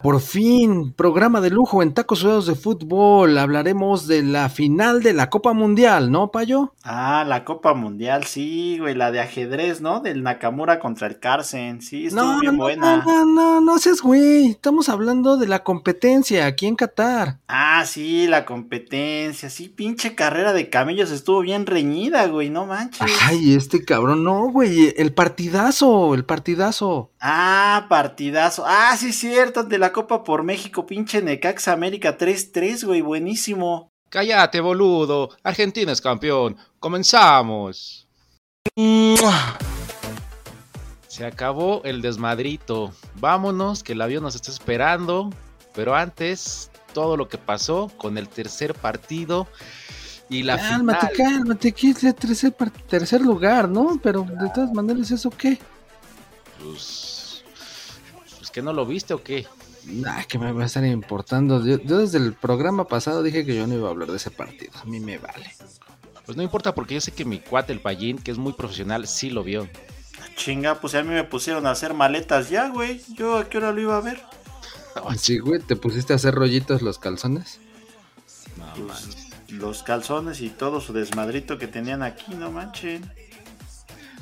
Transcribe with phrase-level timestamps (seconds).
[0.00, 3.36] Por fin, programa de lujo en Tacos Sudados de Fútbol.
[3.36, 6.72] Hablaremos de la final de la Copa Mundial, ¿no, Payo?
[6.84, 9.98] Ah, la Copa Mundial, sí, güey, la de ajedrez, ¿no?
[9.98, 12.98] Del Nakamura contra el Carsen, sí, estuvo no, bien no, buena.
[13.04, 14.46] No, no, no seas güey.
[14.50, 17.38] Estamos hablando de la competencia aquí en Qatar.
[17.48, 23.10] Ah, sí, la competencia, sí, pinche carrera de camellos estuvo bien reñida, güey, no manches.
[23.26, 27.10] Ay, este cabrón, no, güey, el partidazo, el partidazo.
[27.20, 28.64] Ah, partidazo.
[28.64, 33.90] Ah, sí, cierto, de la Copa por México, pinche Necaxa América 3-3, güey, buenísimo.
[34.10, 35.30] Cállate, boludo.
[35.42, 36.56] Argentina es campeón.
[36.80, 38.08] Comenzamos.
[41.06, 42.92] Se acabó el desmadrito.
[43.16, 45.30] Vámonos, que el avión nos está esperando.
[45.74, 49.46] Pero antes, todo lo que pasó con el tercer partido
[50.30, 51.32] y la cálmate, final.
[51.32, 52.52] Cálmate, aquí es el tercer,
[52.88, 54.00] tercer lugar, ¿no?
[54.02, 55.58] Pero de todas maneras, ¿eso qué?
[56.62, 57.44] Pues,
[58.38, 59.46] pues que no lo viste o qué.
[59.88, 61.64] Nah, que me va a estar importando.
[61.64, 64.30] Yo, yo, desde el programa pasado dije que yo no iba a hablar de ese
[64.30, 64.72] partido.
[64.80, 65.50] A mí me vale.
[66.26, 69.06] Pues no importa porque yo sé que mi cuate, el Payín, que es muy profesional,
[69.06, 69.66] sí lo vio.
[70.36, 73.02] Chinga, pues a mí me pusieron a hacer maletas ya, güey.
[73.14, 74.20] ¿Yo a qué hora lo iba a ver?
[75.16, 77.60] Sí, güey, ¿te pusiste a hacer rollitos los calzones?
[78.56, 83.10] No, pues, los calzones y todo su desmadrito que tenían aquí, no manchen.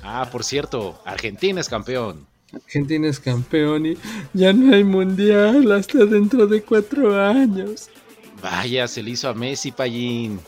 [0.03, 2.27] Ah, por cierto, Argentina es campeón.
[2.53, 3.97] Argentina es campeón y
[4.33, 7.89] ya no hay mundial hasta dentro de cuatro años.
[8.43, 10.41] Vaya, se le hizo a Messi, Payín.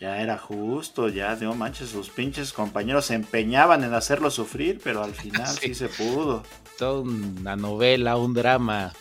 [0.00, 5.02] Ya era justo, ya, no manches, sus pinches compañeros se empeñaban en hacerlo sufrir, pero
[5.04, 6.42] al final sí, sí se pudo.
[6.76, 8.92] Toda una novela, un drama.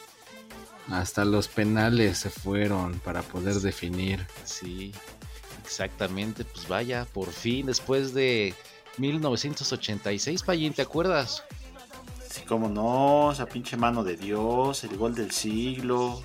[0.90, 4.28] Hasta los penales se fueron para poder definir.
[4.44, 4.92] Sí,
[5.64, 6.44] exactamente.
[6.44, 8.54] Pues vaya, por fin, después de
[8.98, 11.44] 1986, Payín, ¿te acuerdas?
[12.32, 16.22] Sí, como no, esa pinche mano de Dios, el gol del siglo,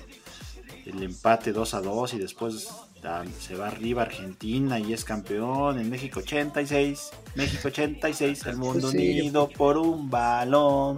[0.85, 2.69] el empate 2 a 2 y después
[3.39, 8.97] se va arriba Argentina y es campeón en México 86, México 86, el mundo sí.
[8.97, 10.97] unido por un balón.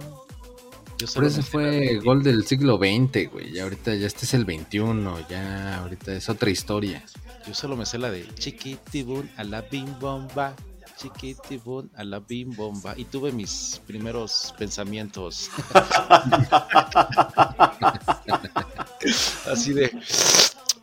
[1.14, 3.52] Por eso fue el gol del siglo XX, güey.
[3.52, 7.02] Ya ahorita ya este es el 21, ya ahorita es otra historia.
[7.46, 10.54] Yo solo me sé la de chiquitibun a la bim bomba,
[11.00, 12.94] chiquitibun a la bim bomba.
[12.96, 15.50] Y tuve mis primeros pensamientos.
[19.50, 19.90] Así de.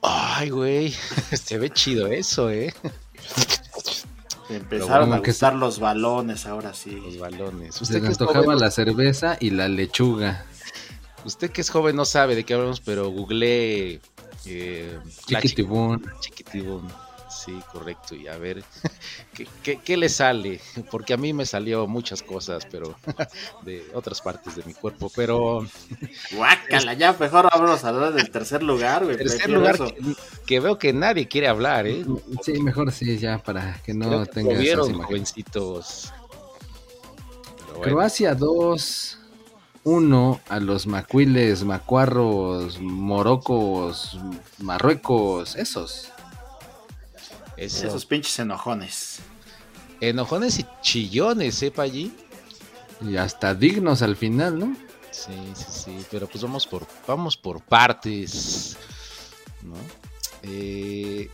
[0.02, 0.94] Ay, güey.
[1.34, 2.74] Se ve chido eso, ¿eh?
[4.50, 5.60] Empezaron bueno, a gustar que...
[5.60, 6.92] los balones, ahora sí.
[6.92, 7.82] Los balones.
[7.82, 10.46] Usted que antojaba joven, la cerveza y la lechuga.
[11.26, 14.00] Usted que es joven no sabe de qué hablamos, pero googleé
[14.46, 16.06] eh, Chiquitibún.
[16.22, 16.88] Chiquitibún.
[17.30, 18.16] Sí, correcto.
[18.16, 18.64] Y a ver,
[19.34, 20.62] ¿qué, ¿qué, qué, le sale?
[20.90, 22.96] Porque a mí me salió muchas cosas, pero
[23.64, 25.12] de otras partes de mi cuerpo.
[25.16, 25.66] Pero.
[26.32, 29.18] Guácala, ya mejor vamos a hablar del tercer lugar, güey.
[29.18, 30.16] Tercer lugar que,
[30.46, 32.06] que, veo que nadie quiere hablar, ¿eh?
[32.44, 34.54] Sí, mejor sí, ya, para que no Creo tenga.
[34.54, 36.14] Que vieron, jovencitos.
[37.68, 37.82] Bueno.
[37.82, 39.20] Croacia 2.
[39.84, 44.20] 1 a los macuiles, macuarros, morocos,
[44.58, 46.12] marruecos, esos.
[47.58, 47.88] Eso.
[47.88, 49.20] Esos pinches enojones.
[50.00, 52.16] Enojones y chillones, ¿eh, allí?
[53.02, 54.76] Y hasta dignos al final, ¿no?
[55.12, 56.06] Sí, sí, sí.
[56.12, 58.78] Pero pues vamos por, vamos por partes.
[59.64, 59.76] ¿no?
[60.44, 61.30] Eh,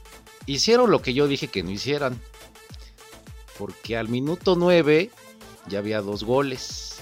[0.45, 2.19] hicieron lo que yo dije que no hicieran.
[3.57, 5.11] Porque al minuto 9
[5.67, 7.01] ya había dos goles.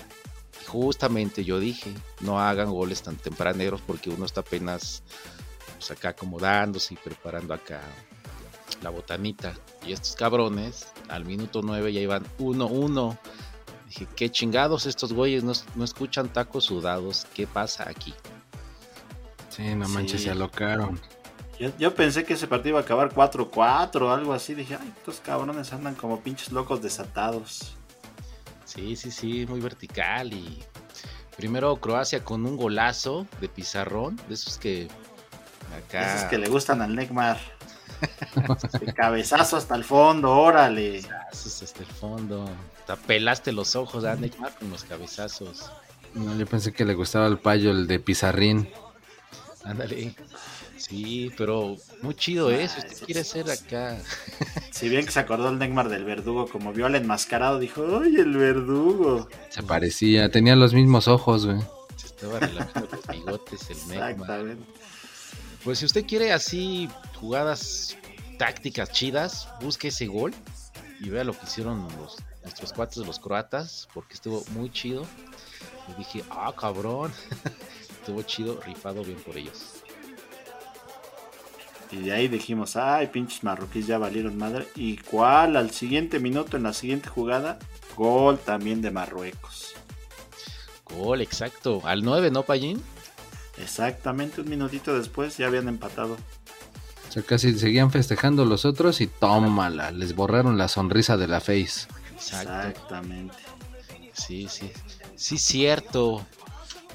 [0.62, 5.03] Y justamente yo dije, no hagan goles tan tempraneros porque uno está apenas
[5.78, 7.82] pues, acá acomodándose y preparando acá
[8.82, 9.54] la botanita.
[9.86, 13.18] Y estos cabrones, al minuto 9 ya iban 1-1.
[13.88, 17.28] Dije, qué chingados estos güeyes no, no, escuchan tacos sudados.
[17.34, 18.14] ¿Qué pasa aquí?
[19.50, 20.26] Sí, no manches, sí.
[20.26, 21.00] se alocaron.
[21.59, 24.56] Yo, yo, pensé que ese partido iba a acabar 4-4 o algo así.
[24.56, 27.76] Dije, ay, estos cabrones andan como pinches locos desatados.
[28.66, 30.32] Sí, sí, sí, muy vertical.
[30.32, 30.64] Y
[31.36, 34.88] primero Croacia con un golazo de pizarrón, de esos que
[35.78, 36.16] acá.
[36.16, 37.38] Esos que le gustan al Neymar.
[38.82, 41.02] El cabezazo hasta el fondo, órale.
[41.02, 42.50] Cabezazos hasta el fondo.
[42.88, 45.72] Te pelaste los ojos a Neymar con los cabezazos.
[46.14, 48.70] No, yo pensé que le gustaba al payo el de Pizarrín.
[49.64, 50.16] Ándale.
[50.78, 52.80] Sí, pero muy chido ah, eso.
[52.80, 53.98] Usted quiere ser acá.
[54.72, 58.16] Si bien que se acordó el Neymar del verdugo, como vio al enmascarado, dijo: ¡Ay,
[58.16, 59.30] el verdugo!
[59.50, 61.59] Se parecía, tenía los mismos ojos, güey.
[61.97, 64.12] Se estaba relajando los bigotes el Neymar.
[64.12, 64.66] Exactamente.
[65.63, 67.96] Pues si usted quiere así jugadas
[68.37, 70.34] tácticas chidas, busque ese gol
[70.99, 75.05] y vea lo que hicieron los, nuestros cuates de los croatas, porque estuvo muy chido.
[75.87, 77.11] Y dije, ah, cabrón.
[78.02, 79.75] estuvo chido, rifado bien por ellos.
[81.91, 84.67] Y de ahí dijimos, ay, pinches marroquíes ya valieron madre.
[84.75, 85.58] ¿Y cuál?
[85.58, 87.59] Al siguiente minuto, en la siguiente jugada,
[87.96, 89.75] gol también de Marruecos.
[90.85, 91.81] Gol, exacto.
[91.84, 92.81] Al 9, ¿no, Payín?
[93.61, 96.17] Exactamente, un minutito después ya habían empatado.
[97.09, 101.40] O sea, casi seguían festejando los otros y tómala, les borraron la sonrisa de la
[101.41, 101.87] face.
[102.16, 103.35] Exactamente.
[104.13, 104.72] Sí, sí.
[105.16, 106.25] Sí, cierto.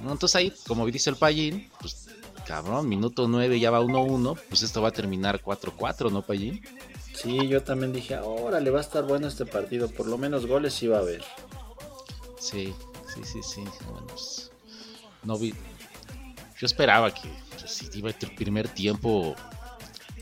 [0.00, 2.08] Entonces ahí, como dice el Payín, pues
[2.46, 6.62] cabrón, minuto 9 ya va 1-1, pues esto va a terminar 4-4, ¿no, Payín?
[7.14, 10.46] Sí, yo también dije, ahora le va a estar bueno este partido, por lo menos
[10.46, 11.24] goles sí va a haber.
[12.38, 12.74] Sí,
[13.12, 13.64] sí, sí, sí.
[13.90, 14.50] Bueno, pues,
[15.24, 15.54] no vi.
[16.58, 19.34] Yo esperaba que pues, si iba el primer tiempo,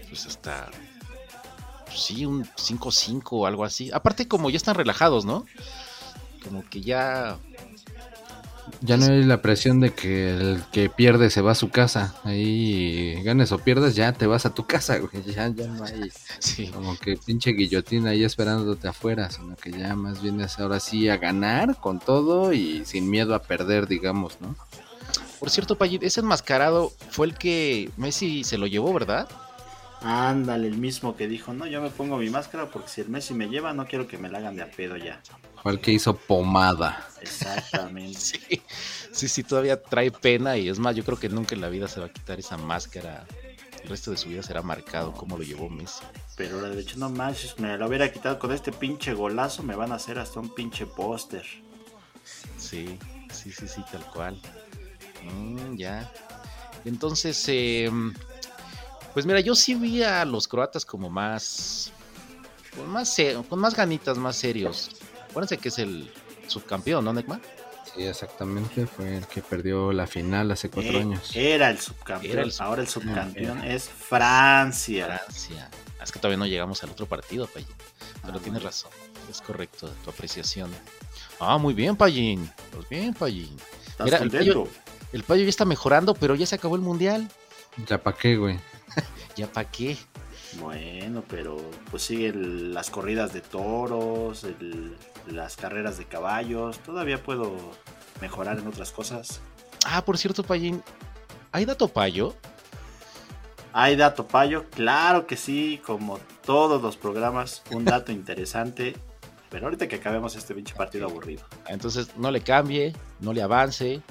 [0.09, 0.71] pues hasta.
[1.87, 3.91] Pues, sí, un 5-5 o algo así.
[3.93, 5.45] Aparte, como ya están relajados, ¿no?
[6.43, 7.39] Como que ya
[8.81, 12.15] ya no hay la presión de que el que pierde se va a su casa.
[12.25, 15.23] Ahí ganes o pierdes, ya te vas a tu casa, güey.
[15.25, 16.11] Ya, ya no hay
[16.73, 21.17] como que pinche guillotina ahí esperándote afuera, sino que ya más vienes ahora sí a
[21.17, 24.55] ganar con todo y sin miedo a perder, digamos, ¿no?
[25.45, 29.29] Por cierto, Payit, ese enmascarado fue el que Messi se lo llevó, ¿verdad?
[30.01, 33.35] Ándale, el mismo que dijo, no, yo me pongo mi máscara porque si el Messi
[33.35, 35.21] me lleva, no quiero que me la hagan de a pedo ya.
[35.63, 37.07] Fue el que hizo pomada.
[37.21, 38.19] Exactamente.
[39.13, 41.89] sí, sí, todavía trae pena y es más, yo creo que nunca en la vida
[41.89, 43.27] se va a quitar esa máscara.
[43.83, 46.05] El resto de su vida será marcado como lo llevó Messi.
[46.39, 49.93] Pero de hecho no manches, me lo hubiera quitado con este pinche golazo, me van
[49.93, 51.45] a hacer hasta un pinche póster.
[52.57, 52.99] Sí,
[53.31, 54.41] sí, sí, sí, tal cual.
[55.33, 56.11] Mm, ya.
[56.85, 57.91] Entonces, eh,
[59.13, 61.93] pues mira, yo sí vi a los croatas como más.
[62.77, 63.17] Con más,
[63.49, 64.91] con más ganitas, más serios.
[65.31, 66.13] Acuérdense que es el
[66.49, 67.41] subcampeón, ¿no, Necma?
[67.95, 68.87] Sí, exactamente.
[68.87, 71.31] Fue el que perdió la final hace cuatro eh, años.
[71.35, 72.51] Era el subcampeón.
[72.59, 75.07] Ahora el subcampeón es Francia.
[75.07, 75.71] Francia.
[76.03, 77.69] Es que todavía no llegamos al otro partido, Payín.
[78.23, 78.91] Pero ah, tienes razón.
[79.31, 80.71] Es correcto tu apreciación.
[81.39, 82.51] Ah, muy bien, Payín.
[82.73, 83.57] Pues bien, Payín.
[84.01, 84.69] Mira, el payo,
[85.15, 87.31] el payo ya está mejorando, pero ya se acabó el mundial.
[87.87, 88.59] Ya pa' qué, güey.
[89.37, 89.97] ¿Ya para qué?
[90.59, 91.57] Bueno, pero
[91.89, 94.45] pues siguen las corridas de toros,
[95.29, 96.81] las carreras de caballos.
[96.81, 97.53] Todavía puedo
[98.21, 99.41] mejorar en otras cosas.
[99.87, 100.83] Ah, por cierto, Payín,
[101.53, 102.35] ¿hay dato payo?
[103.73, 108.97] Hay dato payo, claro que sí, como todos los programas, un dato interesante.
[109.49, 111.45] Pero ahorita que acabemos este pinche partido aburrido.
[111.69, 114.03] Entonces no le cambie, no le avance,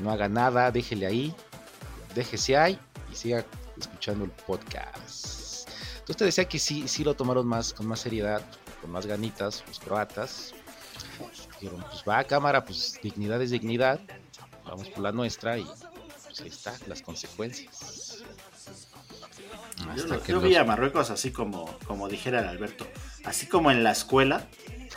[0.00, 1.34] no haga nada, déjele ahí,
[2.14, 2.78] déjese ahí
[3.12, 3.44] y siga
[3.78, 5.68] escuchando el podcast.
[5.98, 8.42] Entonces te decía que sí, sí lo tomaron más, con más seriedad,
[8.80, 10.54] con más ganitas, los croatas.
[11.60, 14.00] Dijeron, pues va a cámara, pues dignidad es dignidad,
[14.64, 15.64] vamos por la nuestra y
[16.24, 18.22] pues ahí está, las consecuencias.
[20.26, 22.86] Yo, vi a Marruecos así como, como dijera el Alberto,
[23.24, 24.46] así como en la escuela,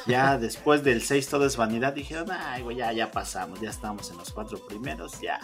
[0.07, 4.17] ya después del 6 todo es vanidad, dijeron, ay, ya, ya pasamos, ya estamos en
[4.17, 5.39] los cuatro primeros, ya,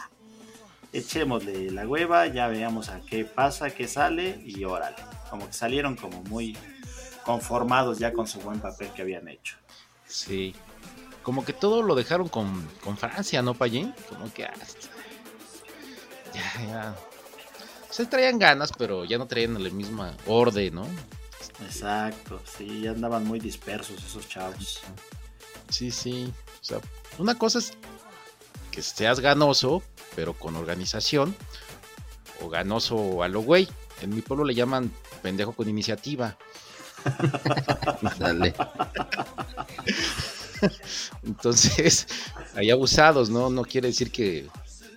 [0.94, 4.98] echémosle la hueva, ya veamos a qué pasa, qué sale y órale.
[5.30, 6.58] Como que salieron como muy
[7.24, 9.58] conformados ya con su buen papel que habían hecho.
[10.06, 10.56] Sí.
[11.24, 12.68] Como que todo lo dejaron con,
[12.98, 13.94] Francia, ¿no, Payín?
[14.08, 14.88] Como que hasta...
[16.34, 16.96] Ah, ya, ya.
[17.90, 20.88] Se traían ganas, pero ya no traían la misma orden, ¿no?
[21.64, 24.82] Exacto, sí, ya andaban muy dispersos esos chavos.
[25.70, 26.32] Sí, sí.
[26.62, 26.80] O sea,
[27.18, 27.74] una cosa es
[28.72, 29.82] que seas ganoso,
[30.16, 31.36] pero con organización,
[32.42, 33.68] o ganoso a lo güey.
[34.02, 36.38] En mi pueblo le llaman pendejo con iniciativa.
[38.20, 38.54] Dale.
[41.24, 42.08] Entonces,
[42.56, 43.50] hay abusados, ¿no?
[43.50, 44.48] No quiere decir que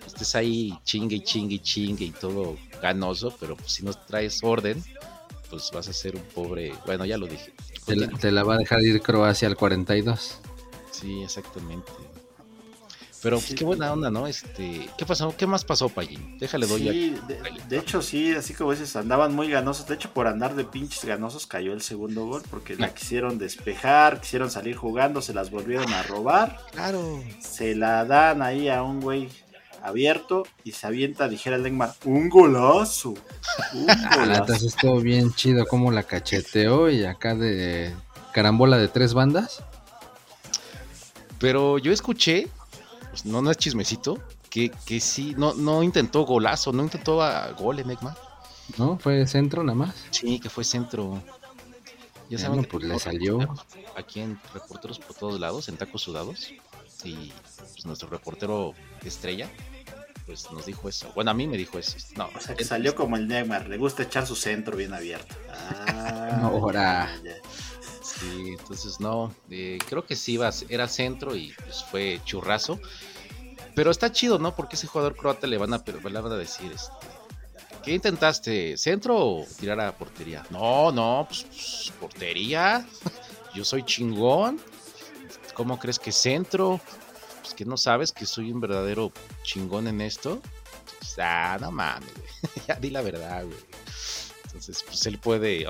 [0.05, 4.43] estés ahí chingue y chingue y chingue y todo ganoso, pero pues, si no traes
[4.43, 4.83] orden,
[5.51, 6.73] pues vas a ser un pobre.
[6.85, 7.53] Bueno, ya lo dije.
[7.85, 10.39] Te la, te la va a dejar ir Croacia al 42.
[10.91, 11.91] Sí, exactamente.
[13.21, 14.25] Pero qué buena onda, ¿no?
[14.25, 15.35] Este, ¿qué pasó?
[15.37, 16.39] ¿Qué más pasó, Payín?
[16.39, 17.15] Déjale doy sí,
[17.69, 19.85] de, hecho sí, así como dices, andaban muy ganosos.
[19.85, 24.21] De hecho, por andar de pinches ganosos cayó el segundo gol porque la quisieron despejar,
[24.21, 26.57] quisieron salir jugando, se las volvieron a robar.
[26.71, 27.23] Claro.
[27.39, 29.29] Se la dan ahí a un güey
[29.83, 33.15] abierto y se avienta, dijera el Neymar, un golazo.
[33.73, 34.41] Un golazo.
[34.41, 37.93] Entonces estuvo bien chido como la cacheteó y acá de
[38.33, 39.63] carambola de tres bandas.
[41.39, 42.47] Pero yo escuché
[43.11, 44.19] pues, no, no es chismecito,
[44.49, 48.15] que, que sí, no, no intentó golazo, no intentó a gol en Egma.
[48.77, 49.95] No, fue centro nada más.
[50.11, 51.21] Sí, que fue centro.
[52.29, 53.39] Ya saben, pues le salió.
[53.97, 56.53] Aquí en Reporteros por todos lados, en tacos sudados.
[57.03, 58.73] Y pues, nuestro reportero
[59.03, 59.49] estrella,
[60.31, 61.11] pues nos dijo eso.
[61.13, 61.97] Bueno, a mí me dijo eso.
[62.15, 65.35] No, o sea, que salió como el Neymar, le gusta echar su centro bien abierto.
[65.49, 67.13] Ah, Ahora.
[68.01, 72.79] Sí, entonces no, eh, creo que sí iba, era centro y pues fue churrazo.
[73.75, 74.55] Pero está chido, ¿no?
[74.55, 76.91] Porque ese jugador croata le van a, le van a decir, este,
[77.83, 78.77] ¿qué intentaste?
[78.77, 80.45] ¿Centro o tirar a portería?
[80.49, 82.85] No, no, pues, pues portería.
[83.53, 84.61] Yo soy chingón.
[85.53, 86.79] ¿Cómo crees que centro?
[87.51, 89.11] Pues que no sabes que soy un verdadero
[89.43, 90.41] chingón en esto.
[90.99, 92.09] Pues, ah, no mames,
[92.67, 93.57] ya di la verdad, güey.
[94.45, 95.65] Entonces, pues él puede,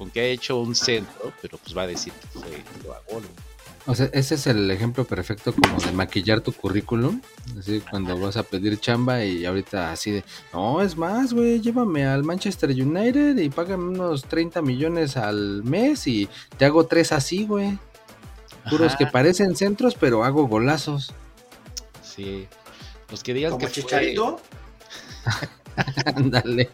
[0.00, 3.22] aunque ha hecho un centro, pero pues va a decir que fue, lo hago,
[3.86, 7.20] O sea, ese es el ejemplo perfecto como de maquillar tu currículum.
[7.56, 12.06] Así cuando vas a pedir chamba y ahorita así de, no, es más, güey, llévame
[12.06, 17.46] al Manchester United y págame unos 30 millones al mes y te hago tres así,
[17.46, 17.78] güey.
[18.68, 21.14] Puros que parecen centros, pero hago golazos.
[22.14, 22.48] Sí.
[23.10, 24.40] Los que digan ¿Como que Chicharito?
[26.16, 26.70] Ándale.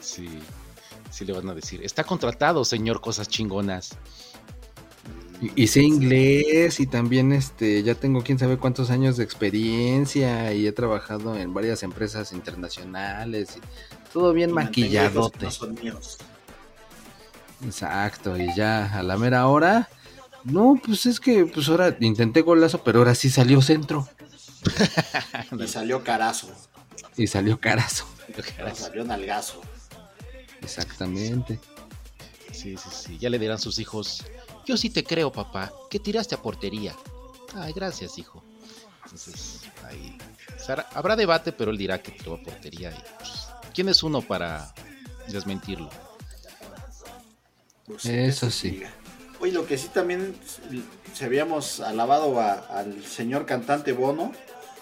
[0.00, 0.28] sí.
[1.10, 3.96] Sí le van a decir, está contratado, señor, cosas chingonas.
[5.40, 10.52] Y, y, sé inglés y también este ya tengo quién sabe cuántos años de experiencia
[10.54, 15.44] y he trabajado en varias empresas internacionales y todo bien y maquilladote.
[15.44, 16.18] No son míos.
[17.64, 19.88] Exacto, y ya a la mera hora,
[20.46, 24.08] no, pues es que pues ahora intenté golazo, pero ahora sí salió centro.
[25.58, 26.48] y salió carazo.
[27.16, 28.06] Y salió carazo.
[28.58, 29.60] No, salió nalgazo.
[30.62, 31.58] Exactamente.
[32.52, 33.18] Sí, sí, sí.
[33.18, 34.24] Ya le dirán sus hijos.
[34.64, 36.96] Yo sí te creo, papá, que tiraste a portería.
[37.54, 38.42] Ay, gracias, hijo.
[39.04, 40.18] Entonces, ahí.
[40.56, 42.90] O sea, habrá debate, pero él dirá que tiró a portería.
[42.90, 44.72] Y, pues, ¿Quién es uno para
[45.28, 45.90] desmentirlo?
[47.86, 48.82] Pues, Eso sí.
[49.40, 50.34] Oye, lo que sí también
[51.12, 54.32] se habíamos alabado a, al señor cantante Bono.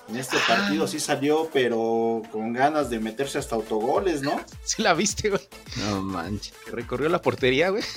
[0.09, 0.45] En este ah.
[0.47, 4.39] partido sí salió, pero con ganas de meterse hasta autogoles, ¿no?
[4.65, 5.43] Sí la viste, güey.
[5.79, 6.55] No manches.
[6.71, 7.83] Recorrió la portería, güey.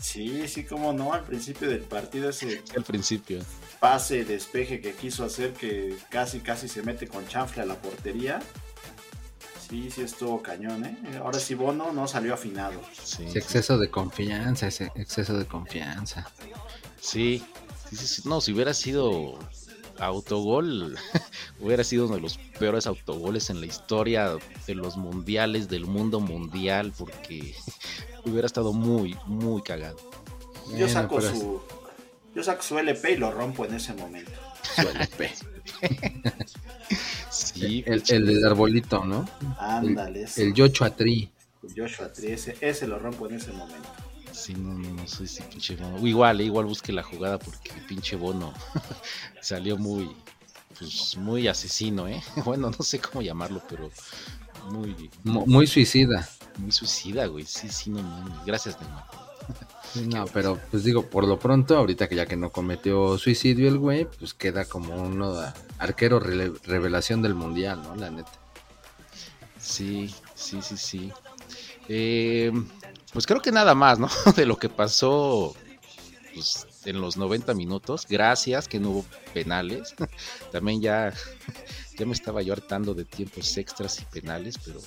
[0.00, 2.62] Sí, sí, como no, al principio del partido ese...
[2.74, 3.38] Al principio.
[3.78, 8.40] Pase, despeje que quiso hacer que casi, casi se mete con chanfle a la portería.
[9.70, 10.96] Sí, sí estuvo cañón, ¿eh?
[11.22, 12.80] Ahora sí Bono no salió afinado.
[13.04, 16.28] Sí, ese exceso de confianza, ese exceso de confianza.
[17.00, 17.40] Sí,
[17.88, 19.38] sí, sí, no, si hubiera sido
[20.00, 20.98] autogol,
[21.60, 24.36] hubiera sido uno de los peores autogoles en la historia
[24.66, 27.54] de los mundiales, del mundo mundial, porque
[28.24, 29.98] hubiera estado muy, muy cagado.
[30.76, 31.62] Yo saco bueno, su.
[32.34, 34.32] Yo saco su LP y lo rompo en ese momento.
[34.74, 35.30] Su LP.
[37.30, 39.28] sí, el, el, del arbolito, ¿no?
[39.58, 40.26] Ándale.
[40.36, 41.30] El, el Joshua Tree.
[41.62, 43.88] El Joshua Tree, ese, ese lo rompo en ese momento.
[44.32, 46.06] Sí, no, no, no soy ese pinche bono.
[46.06, 48.52] Igual, igual busque la jugada porque el pinche bono
[49.40, 50.10] salió muy,
[50.78, 52.22] pues muy asesino, ¿eh?
[52.44, 53.90] Bueno, no sé cómo llamarlo, pero
[54.70, 55.10] muy.
[55.24, 56.28] Muy, muy suicida.
[56.58, 57.44] Muy suicida, güey.
[57.44, 58.44] Sí, sí, no mames.
[58.44, 59.29] Gracias, Neymar.
[60.06, 63.78] No, pero pues digo, por lo pronto, ahorita que ya que no cometió suicidio el
[63.78, 65.34] güey, pues queda como uno
[65.78, 67.96] arquero revelación del mundial, ¿no?
[67.96, 68.32] La neta.
[69.58, 71.12] Sí, sí, sí, sí.
[71.88, 72.52] Eh,
[73.12, 74.08] pues creo que nada más, ¿no?
[74.36, 75.54] De lo que pasó
[76.34, 78.06] pues, en los 90 minutos.
[78.08, 79.04] Gracias que no hubo
[79.34, 79.94] penales.
[80.52, 81.12] También ya,
[81.98, 84.80] ya me estaba yo hartando de tiempos extras y penales, pero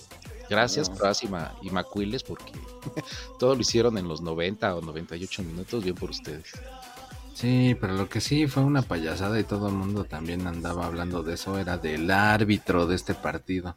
[0.49, 0.95] gracias no.
[0.95, 2.51] Pras y, Ma y Macuiles porque
[3.39, 5.83] todo lo hicieron en los 90 o 98 minutos.
[5.83, 6.51] Bien por ustedes.
[7.33, 11.23] Sí, pero lo que sí fue una payasada y todo el mundo también andaba hablando
[11.23, 13.75] de eso, era del árbitro de este partido.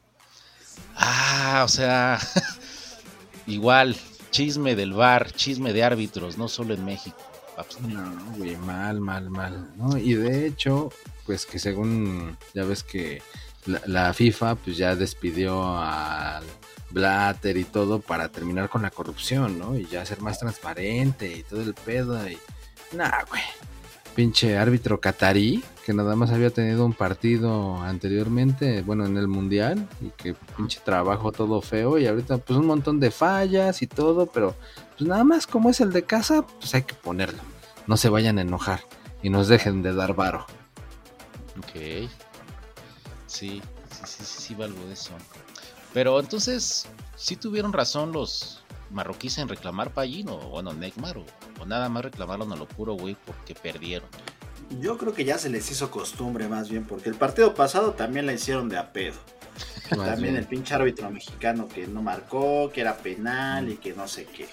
[0.95, 2.19] Ah, o sea,
[3.47, 3.97] igual,
[4.31, 7.17] chisme del bar, chisme de árbitros, no solo en México.
[7.89, 9.97] No, güey, mal, mal, mal, ¿no?
[9.97, 10.91] Y de hecho,
[11.25, 13.23] pues que según, ya ves que
[13.67, 16.45] la, FIFA pues ya despidió al
[16.91, 19.77] Blatter y todo para terminar con la corrupción, ¿no?
[19.77, 22.39] Y ya ser más transparente y todo el pedo y...
[22.93, 23.43] Nah, güey.
[24.15, 29.87] Pinche árbitro catarí, que nada más había tenido un partido anteriormente, bueno, en el Mundial,
[30.01, 34.25] y que pinche trabajo todo feo, y ahorita pues un montón de fallas y todo,
[34.27, 34.55] pero
[34.97, 37.43] pues nada más como es el de casa, pues hay que ponerlo.
[37.87, 38.81] No se vayan a enojar
[39.23, 40.47] y nos dejen de dar varo.
[41.59, 42.09] Ok.
[43.37, 45.11] Sí, sí, sí, sí, sí, valgo de eso.
[45.93, 51.27] Pero entonces, ¿sí tuvieron razón los marroquíes en reclamar Pallín o, bueno, Neymar o,
[51.61, 54.09] o, nada más reclamaron a lo puro, güey, porque perdieron?
[54.81, 58.25] Yo creo que ya se les hizo costumbre más bien, porque el partido pasado también
[58.25, 59.19] la hicieron de a pedo.
[59.91, 64.25] también el pinche árbitro mexicano que no marcó, que era penal y que no sé
[64.25, 64.49] qué.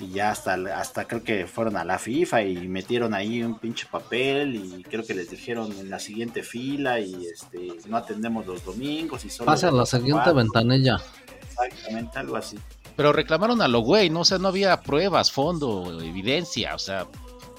[0.00, 3.86] Y ya hasta, hasta creo que fueron a la FIFA y metieron ahí un pinche
[3.90, 8.64] papel y creo que les dijeron en la siguiente fila y este no atendemos los
[8.64, 10.98] domingos y solo pasa la siguiente ventanilla.
[11.40, 12.58] Exactamente algo así.
[12.96, 17.06] Pero reclamaron a lo güey no o sea no había pruebas fondo evidencia o sea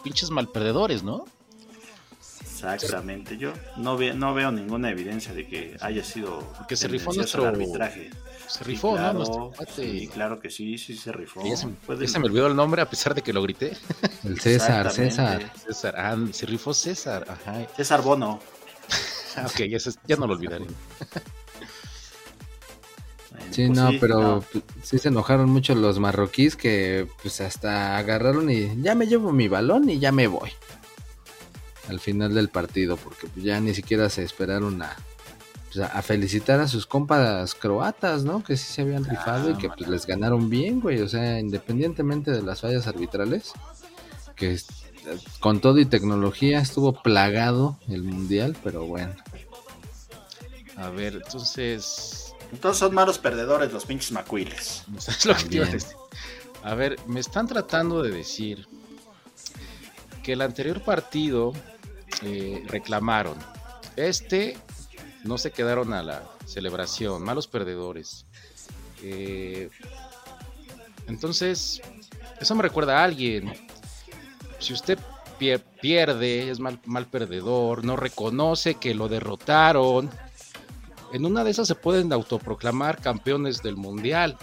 [0.04, 1.26] pinches malperdedores no
[2.52, 7.14] exactamente yo no veo no veo ninguna evidencia de que haya sido que se rifó
[7.14, 8.10] nuestro arbitraje
[8.50, 9.52] se rifó, ¿no?
[9.76, 11.44] Sí, claro que sí, sí se rifó.
[11.46, 13.78] Ya se, me olvidó el nombre a pesar de que lo grité.
[14.24, 15.54] El César, César.
[15.56, 17.26] César, ah, se rifó César.
[17.30, 17.68] Ajá.
[17.76, 18.40] César Bono.
[19.46, 19.62] ok,
[20.08, 20.66] ya, no lo olvidaré.
[23.52, 24.44] Sí, pues no, pero
[24.82, 29.48] sí se enojaron mucho los marroquíes que pues hasta agarraron y ya me llevo mi
[29.48, 30.50] balón y ya me voy.
[31.88, 34.96] Al final del partido, porque ya ni siquiera se esperaron a,
[35.72, 38.44] pues, a felicitar a sus compas croatas, ¿no?
[38.44, 41.02] Que sí se habían rifado y que pues les ganaron bien, güey.
[41.02, 43.54] O sea, independientemente de las fallas arbitrales,
[44.36, 44.58] que
[45.40, 49.14] con todo y tecnología estuvo plagado el mundial, pero bueno.
[50.76, 52.34] A ver, entonces.
[52.52, 54.84] Entonces son malos perdedores los pinches macuiles.
[55.08, 55.68] Es lo que
[56.64, 58.68] a ver, me están tratando de decir
[60.24, 61.54] que el anterior partido
[62.22, 63.38] eh, reclamaron.
[63.96, 64.58] Este
[65.24, 68.26] no se quedaron a la celebración, malos perdedores.
[69.04, 69.70] Eh,
[71.08, 71.82] entonces,
[72.40, 73.54] eso me recuerda a alguien.
[74.60, 75.00] Si usted
[75.38, 80.10] pierde, es mal, mal perdedor, no reconoce que lo derrotaron,
[81.12, 84.38] en una de esas se pueden autoproclamar campeones del Mundial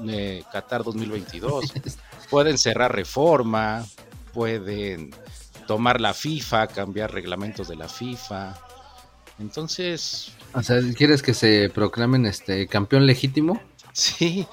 [0.00, 1.72] de Qatar 2022.
[2.30, 3.84] pueden cerrar reforma,
[4.32, 5.14] pueden
[5.66, 8.58] tomar la FIFA, cambiar reglamentos de la FIFA.
[9.38, 10.32] Entonces.
[10.52, 13.60] O sea, ¿quieres que se proclamen este campeón legítimo?
[13.92, 14.46] Sí.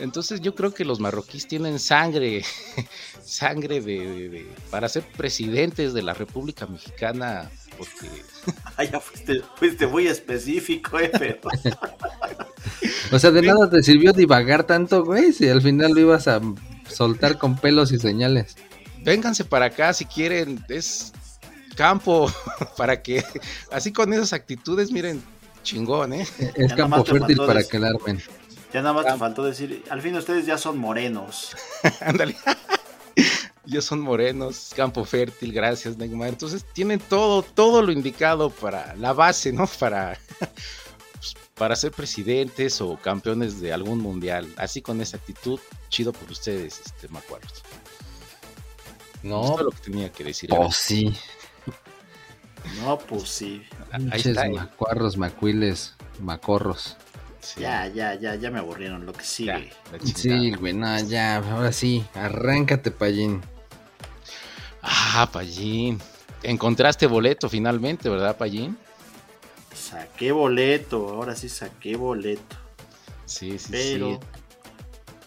[0.00, 2.42] Entonces yo creo que los marroquíes tienen sangre,
[3.22, 8.08] sangre de, para ser presidentes de la República Mexicana, porque...
[8.76, 11.38] Ah, ya fuiste, muy específico, eh,
[13.12, 16.40] o sea, de nada te sirvió divagar tanto, güey, si al final lo ibas a
[16.88, 18.56] soltar con pelos y señales.
[19.04, 21.12] Vénganse para acá si quieren, es
[21.80, 22.30] campo
[22.76, 23.24] para que,
[23.72, 25.24] así con esas actitudes, miren,
[25.62, 26.26] chingón, ¿eh?
[26.54, 28.22] Es campo fértil para que la armen.
[28.70, 31.56] Ya nada más te faltó decir, al fin ustedes ya son morenos.
[32.00, 32.36] Ándale.
[33.64, 36.28] ya son morenos, campo fértil, gracias Neymar.
[36.28, 39.66] Entonces tienen todo, todo lo indicado para la base, ¿no?
[39.66, 40.18] Para,
[41.14, 44.52] pues, para ser presidentes o campeones de algún mundial.
[44.58, 47.62] Así con esa actitud, chido por ustedes, este Macuarros.
[49.22, 50.50] No, lo que tenía que decir.
[50.52, 51.14] Oh, sí.
[52.82, 53.62] No, pues sí.
[53.92, 54.50] Ahí está, ¿eh?
[54.50, 56.96] macuarros, macuiles, macorros.
[57.56, 59.72] Ya, ya, ya, ya me aburrieron lo que sigue.
[60.14, 63.40] sí, güey, no, ya, ahora sí, arráncate, Pallín.
[64.82, 65.98] Ah, Pallín.
[66.42, 68.76] Encontraste boleto finalmente, ¿verdad, Pallín?
[69.74, 72.56] Saqué boleto, ahora sí saqué boleto.
[73.24, 74.20] Sí, sí, Pero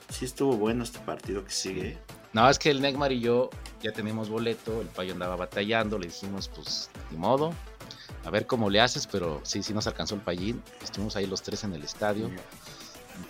[0.10, 1.98] sí estuvo bueno este partido que sigue.
[2.34, 3.50] No, es que el Neymar y yo
[3.84, 7.54] ya tenemos boleto, el payo andaba batallando, le dijimos, pues, ni modo,
[8.24, 11.44] a ver cómo le haces, pero sí, sí nos alcanzó el payín, estuvimos ahí los
[11.44, 12.32] tres en el estadio.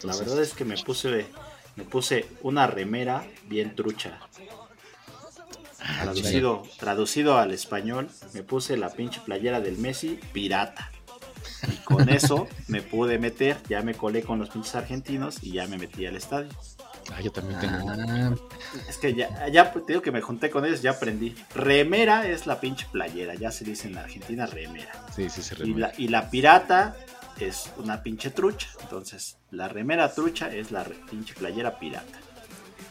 [0.03, 1.25] La verdad es que me puse,
[1.75, 4.19] me puse una remera bien trucha.
[5.79, 10.91] Ah, traducido, traducido al español, me puse la pinche playera del Messi pirata.
[11.67, 15.67] Y con eso me pude meter, ya me colé con los pinches argentinos y ya
[15.67, 16.49] me metí al estadio.
[17.11, 17.89] Ah, yo también tengo.
[17.89, 18.33] Ah.
[18.87, 21.35] Es que ya, ya te digo que me junté con ellos, ya aprendí.
[21.53, 24.91] Remera es la pinche playera, ya se dice en Argentina remera.
[25.15, 25.91] Sí, sí, se remera.
[25.97, 26.95] Y la, pirata
[27.39, 28.67] es una pinche trucha.
[28.81, 32.19] Entonces, la remera trucha es la pinche playera pirata.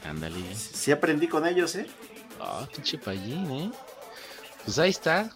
[0.09, 0.55] Ándale.
[0.55, 1.87] Sí, aprendí con ellos, ¿eh?
[2.41, 3.71] Ah, pinche payín, ¿eh?
[4.65, 5.31] Pues ahí está.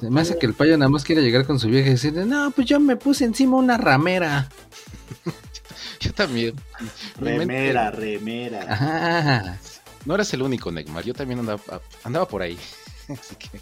[0.00, 2.24] Se me hace que el payo nada más quiere llegar con su vieja y decirle,
[2.24, 4.48] no, pues yo me puse encima una ramera.
[6.00, 6.54] Yo también.
[7.18, 9.58] Remera, remera.
[10.04, 11.04] No eres el único, Neymar.
[11.04, 11.60] Yo también andaba,
[12.04, 12.58] andaba por ahí.
[13.08, 13.60] Así que.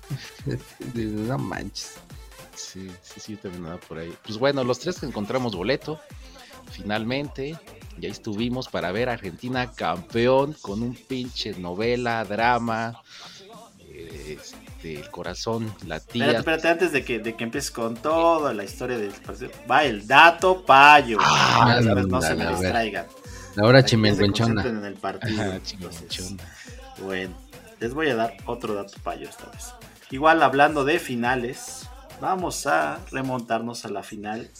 [0.94, 1.94] no manches.
[2.54, 4.14] Sí, sí, sí, yo también andaba por ahí.
[4.24, 6.00] Pues bueno, los tres encontramos boleto.
[6.70, 7.58] Finalmente,
[7.98, 13.02] ya estuvimos para ver a Argentina campeón con un pinche novela, drama.
[14.84, 16.26] Este, el corazón latía.
[16.26, 19.84] Espérate, espérate, antes de que, de que empieces con toda la historia del partido, va
[19.84, 21.18] el dato payo.
[21.20, 23.06] Ah, no, se me distraigan.
[23.56, 24.62] Ahora chimenguenchona.
[24.62, 25.42] En el partido.
[27.02, 27.34] bueno,
[27.80, 29.72] les voy a dar otro dato payo esta vez.
[30.10, 31.88] Igual hablando de finales,
[32.20, 34.50] vamos a remontarnos a la final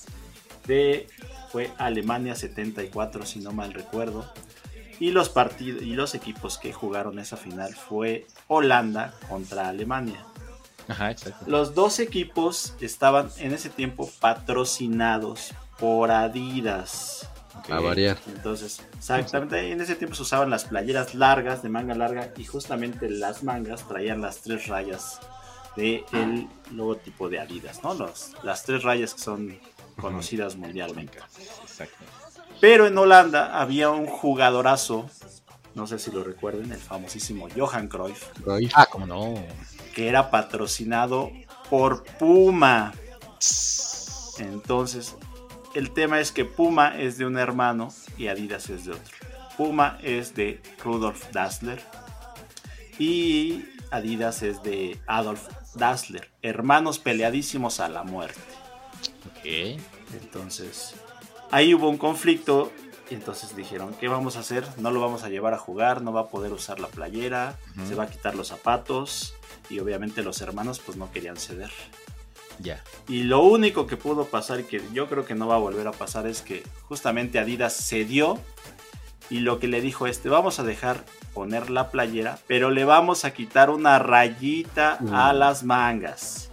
[0.67, 1.07] de
[1.51, 4.25] fue Alemania 74 si no mal recuerdo
[5.01, 10.25] Y los, partidos, y los equipos que jugaron esa final fue Holanda contra Alemania.
[10.89, 11.45] Ajá, exacto.
[11.49, 17.29] Los dos equipos estaban en ese tiempo patrocinados por Adidas.
[17.71, 18.19] A variar.
[18.27, 23.09] Entonces, exactamente, en ese tiempo se usaban las playeras largas, de manga larga, y justamente
[23.09, 25.21] las mangas traían las tres rayas
[25.77, 27.95] del el logotipo de Adidas, ¿no?
[27.95, 29.59] Los, las tres rayas que son
[29.97, 31.19] conocidas mundialmente.
[31.63, 32.05] Exacto.
[32.65, 35.05] Pero en Holanda había un jugadorazo,
[35.75, 38.73] no sé si lo recuerden, el famosísimo Johan Cruyff, Cruyff.
[38.75, 39.35] Ah, cómo no.
[39.95, 41.31] que era patrocinado
[41.69, 42.95] por Puma.
[44.39, 45.15] Entonces,
[45.75, 49.15] el tema es que Puma es de un hermano y Adidas es de otro.
[49.59, 51.83] Puma es de Rudolf Dassler
[52.99, 58.41] y Adidas es de Adolf Dassler, hermanos peleadísimos a la muerte.
[59.27, 59.79] Ok.
[60.15, 60.95] Entonces,
[61.51, 62.73] ahí hubo un conflicto
[63.11, 64.65] y entonces dijeron, ¿qué vamos a hacer?
[64.79, 67.95] No lo vamos a llevar a jugar, no va a poder usar la playera, se
[67.95, 69.35] va a quitar los zapatos
[69.69, 71.71] y obviamente los hermanos pues no querían ceder.
[72.61, 72.83] Ya.
[73.09, 75.87] Y lo único que pudo pasar y que yo creo que no va a volver
[75.89, 78.39] a pasar es que justamente Adidas cedió
[79.29, 81.05] y lo que le dijo este, vamos a dejar
[81.35, 85.37] poner la playera, pero le vamos a quitar una rayita a Mm.
[85.37, 86.51] las mangas.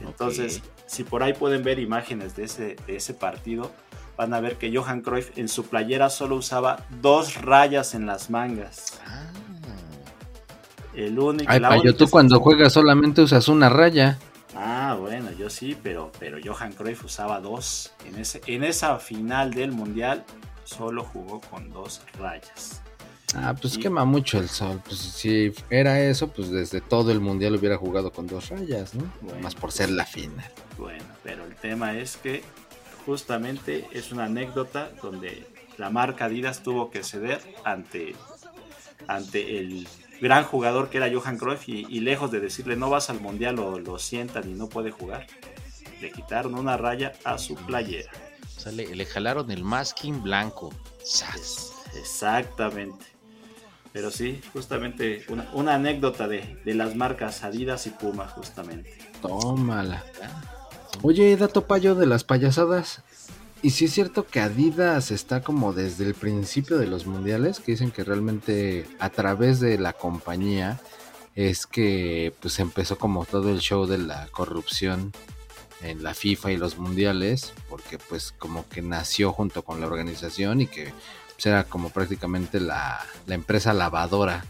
[0.00, 0.62] Entonces.
[0.86, 3.70] Si por ahí pueden ver imágenes de ese, de ese partido,
[4.16, 8.30] van a ver que Johan Cruyff en su playera solo usaba dos rayas en las
[8.30, 9.00] mangas.
[9.06, 9.24] Ah.
[10.94, 14.18] El único, Ay, la payo, única- tú cuando juegas solamente usas una raya.
[14.54, 17.92] Ah, bueno, yo sí, pero, pero Johan Cruyff usaba dos.
[18.06, 20.24] En, ese, en esa final del Mundial
[20.64, 22.80] solo jugó con dos rayas.
[23.34, 23.80] Ah, pues Sí.
[23.80, 24.80] quema mucho el sol.
[24.84, 29.04] Pues si era eso, pues desde todo el mundial hubiera jugado con dos rayas, ¿no?
[29.20, 30.50] Bueno, Más por ser la final.
[30.78, 32.42] Bueno, pero el tema es que
[33.04, 38.14] justamente es una anécdota donde la marca Adidas tuvo que ceder ante,
[39.08, 39.86] ante el
[40.20, 43.58] gran jugador que era Johan Cruyff y, y lejos de decirle no vas al Mundial
[43.58, 45.26] o lo sientan y no puede jugar,
[46.00, 48.10] le quitaron una raya a su playera.
[48.56, 50.72] O sea, le, le jalaron el masking blanco.
[51.98, 53.04] Exactamente.
[53.92, 58.96] Pero sí, justamente una, una anécdota de, de las marcas Adidas y Puma, justamente.
[59.22, 60.04] Tómala.
[61.02, 63.02] Oye, dato payo de las payasadas.
[63.62, 67.72] Y si es cierto que Adidas está como desde el principio de los mundiales, que
[67.72, 70.78] dicen que realmente a través de la compañía
[71.34, 75.12] es que pues empezó como todo el show de la corrupción
[75.82, 80.60] en la FIFA y los mundiales, porque pues como que nació junto con la organización
[80.60, 80.92] y que
[81.36, 84.44] pues, era como prácticamente la, la empresa lavadora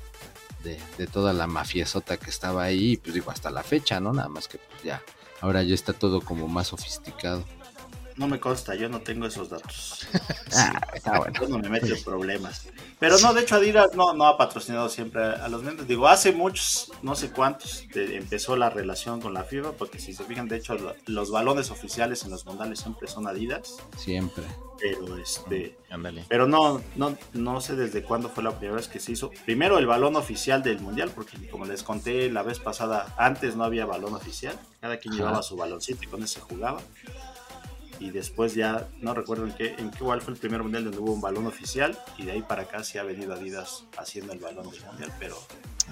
[0.64, 4.12] de, de toda la mafiesota que estaba ahí, pues digo, hasta la fecha, ¿no?
[4.12, 5.02] Nada más que pues ya,
[5.40, 7.44] ahora ya está todo como más sofisticado.
[8.16, 10.06] No me consta, yo no tengo esos datos.
[10.58, 11.34] Ah, está bueno.
[11.40, 12.68] Yo no me meto en problemas.
[13.00, 15.86] Pero no, de hecho Adidas no, no ha patrocinado siempre a, los medios.
[15.86, 20.14] Digo, hace muchos, no sé cuántos, de- empezó la relación con la FIFA, porque si
[20.14, 23.76] se fijan, de hecho, lo- los balones oficiales en los mundiales siempre son Adidas.
[23.98, 24.44] Siempre.
[24.80, 25.76] Pero este...
[25.90, 26.24] Ándale.
[26.28, 29.30] Pero no, no, no sé desde cuándo fue la primera vez que se hizo.
[29.44, 33.64] Primero el balón oficial del mundial, porque como les conté la vez pasada, antes no
[33.64, 34.58] había balón oficial.
[34.80, 35.22] Cada quien Ajá.
[35.24, 36.80] llevaba su baloncito y con ese jugaba.
[37.98, 40.98] Y después ya, no recuerdo en qué, en qué cuál fue el primer mundial donde
[40.98, 41.98] hubo un balón oficial.
[42.18, 45.12] Y de ahí para acá sí ha venido Adidas haciendo el balón del mundial.
[45.18, 45.36] Pero,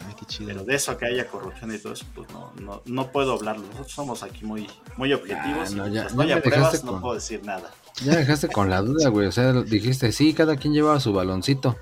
[0.06, 0.48] Ay, qué chido.
[0.48, 3.64] pero de eso que haya corrupción y todo eso, pues no, no, no puedo hablarlo.
[3.66, 5.70] Nosotros somos aquí muy, muy objetivos.
[5.72, 7.70] Ah, no, y ya- no dejaste pruebas, no puedo decir nada.
[8.04, 9.26] Ya dejaste con la duda, güey.
[9.28, 11.76] O sea, dijiste, sí, cada quien llevaba su baloncito.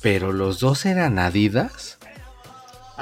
[0.00, 1.98] Pero los dos eran Adidas.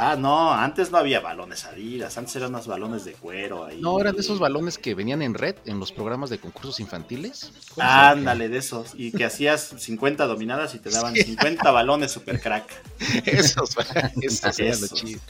[0.02, 3.80] Ah, no, antes no había balones Adidas, antes eran unos balones de cuero ahí.
[3.82, 7.52] No, eran de esos balones que venían en red en los programas de concursos infantiles.
[7.78, 8.92] Ándale, de esos.
[8.94, 12.64] Y que hacías 50 dominadas y te daban 50 balones super crack.
[13.26, 13.76] Esos,
[14.22, 14.92] esos eran los Esos.
[14.94, 15.22] chidos.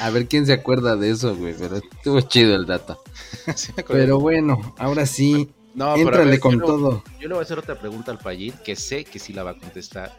[0.00, 1.54] A ver quién se acuerda de eso, güey.
[1.58, 3.02] Pero estuvo chido el dato.
[3.56, 3.72] Sí.
[3.88, 7.04] Pero bueno, ahora sí, no, pero ver, con yo le- todo.
[7.20, 9.50] Yo le voy a hacer otra pregunta al Payín, que sé que sí la va
[9.50, 10.16] a contestar.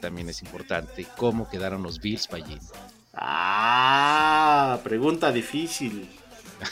[0.00, 1.06] También es importante.
[1.16, 2.58] ¿Cómo quedaron los Bills, Payín?
[3.14, 6.08] Ah, pregunta difícil.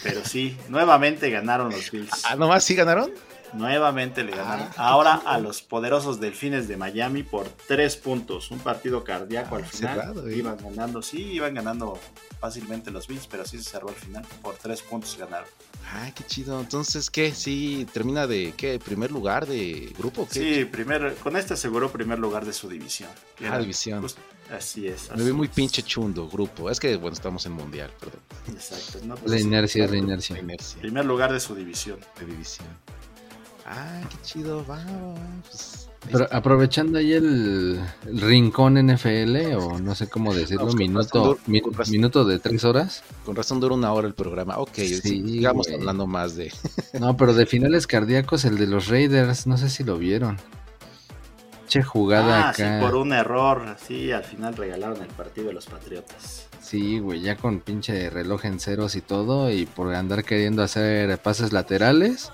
[0.03, 2.25] Pero sí, nuevamente ganaron los Bills.
[2.25, 3.11] Ah, ¿nomás sí ganaron?
[3.55, 4.69] Nuevamente le ganaron.
[4.77, 8.51] Ah, Ahora a los poderosos delfines de Miami por tres puntos.
[8.51, 9.95] Un partido cardíaco Ah, al final.
[9.97, 10.37] cerrado, eh.
[10.37, 11.99] Iban ganando, sí, iban ganando
[12.41, 14.25] fácilmente los Bills, pero sí se cerró al final.
[14.43, 15.49] Por tres puntos ganaron.
[15.93, 16.61] Ay, qué chido.
[16.61, 17.33] Entonces, ¿qué?
[17.35, 18.79] ¿Sí termina de qué?
[18.79, 20.27] ¿Primer lugar de grupo?
[20.31, 23.11] Sí, primer, con este aseguró primer lugar de su división.
[23.41, 24.05] Ah, era división.
[24.51, 25.11] así es.
[25.15, 25.53] Me vi muy es.
[25.55, 26.71] pinche chundo, grupo.
[26.71, 28.21] Es que, bueno, estamos en mundial, perdón.
[28.49, 28.99] Exacto.
[29.07, 30.37] no, pues La inercia es la inercia.
[30.37, 31.99] La inercia Primer lugar de su división.
[32.19, 32.67] de división.
[33.67, 39.95] Ah, qué chido, va, va, va, pues, Pero aprovechando ahí el, rincón NFL, o no
[39.95, 41.39] sé cómo decirlo, minuto,
[41.91, 43.03] minuto de tres horas.
[43.25, 44.59] Con razón dura una hora el programa.
[44.59, 46.53] Ok, sigamos hablando más de.
[47.01, 50.37] no, pero de finales cardíacos, el de los Raiders, no sé si lo vieron.
[51.67, 52.79] Che jugada ah, acá.
[52.79, 56.49] Sí, por un error, sí, al final regalaron el partido de los Patriotas.
[56.61, 61.17] Sí, güey, ya con pinche reloj en ceros y todo, y por andar queriendo hacer
[61.19, 62.31] pases laterales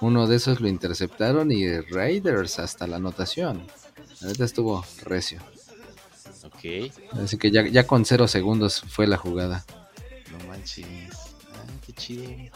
[0.00, 3.66] uno de esos lo interceptaron y Raiders hasta la anotación.
[4.22, 5.40] Ahorita estuvo recio.
[6.44, 6.92] Ok.
[7.22, 9.64] Así que ya, ya con cero segundos fue la jugada.
[10.30, 10.86] No manches.
[11.86, 12.50] qué chido.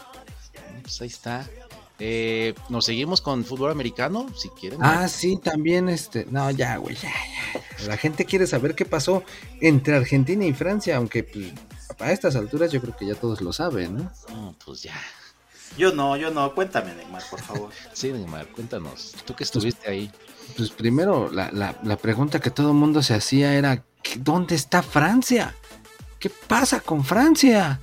[0.81, 1.47] Pues ahí está.
[1.97, 4.79] Eh, Nos seguimos con fútbol americano, si quieren.
[4.83, 6.25] Ah, sí, también este.
[6.29, 7.87] No, ya, güey, ya, ya.
[7.87, 9.23] La gente quiere saber qué pasó
[9.61, 11.53] entre Argentina y Francia, aunque pues,
[11.99, 14.11] a estas alturas yo creo que ya todos lo saben, ¿no?
[14.29, 14.95] No, pues ya.
[15.77, 16.53] Yo no, yo no.
[16.53, 17.71] Cuéntame, Neymar, por favor.
[17.93, 19.13] sí, Neymar, cuéntanos.
[19.25, 20.11] Tú que estuviste ahí.
[20.57, 23.83] Pues primero, la, la, la pregunta que todo el mundo se hacía era,
[24.17, 25.55] ¿dónde está Francia?
[26.19, 27.79] ¿Qué pasa con Francia?